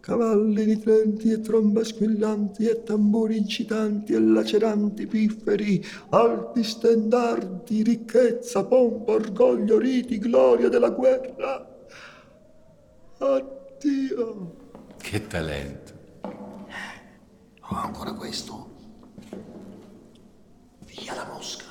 Cavalli 0.00 0.64
nitrenti 0.64 1.30
e 1.30 1.40
trombe 1.40 1.84
squillanti 1.84 2.66
e 2.66 2.82
tamburi 2.82 3.36
incitanti 3.36 4.14
e 4.14 4.20
laceranti 4.20 5.06
pifferi, 5.06 5.84
alti 6.08 6.64
stendardi, 6.64 7.82
ricchezza, 7.82 8.64
pompa, 8.64 9.12
orgoglio, 9.12 9.78
riti, 9.78 10.18
gloria 10.18 10.68
della 10.68 10.90
guerra. 10.90 11.86
Addio. 13.18 14.56
Che 14.96 15.26
talento. 15.26 15.92
Ho 17.70 17.74
ancora 17.76 18.14
questo. 18.14 18.76
Via 20.86 21.14
la 21.14 21.26
mosca. 21.26 21.67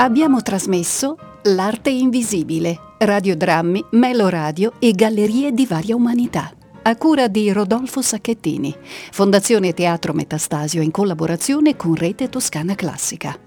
Abbiamo 0.00 0.40
trasmesso 0.40 1.14
L'arte 1.42 1.90
invisibile, 1.90 2.94
radiodrammi, 2.96 3.84
meloradio 3.90 4.72
e 4.78 4.92
gallerie 4.92 5.52
di 5.52 5.66
varia 5.66 5.94
umanità. 5.94 6.50
A 6.82 6.96
cura 6.96 7.28
di 7.28 7.52
Rodolfo 7.52 8.00
Sacchettini, 8.00 8.74
Fondazione 9.10 9.74
Teatro 9.74 10.14
Metastasio 10.14 10.80
in 10.80 10.90
collaborazione 10.90 11.76
con 11.76 11.94
Rete 11.94 12.30
Toscana 12.30 12.74
Classica. 12.74 13.38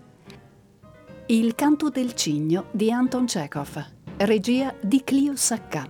Il 1.26 1.56
canto 1.56 1.89
del 1.89 2.14
cigno 2.14 2.66
di 2.70 2.91
Anton 2.91 3.26
Chekhov, 3.26 3.84
regia 4.18 4.76
di 4.80 5.04
Clio 5.04 5.36
Sacca. 5.36 5.89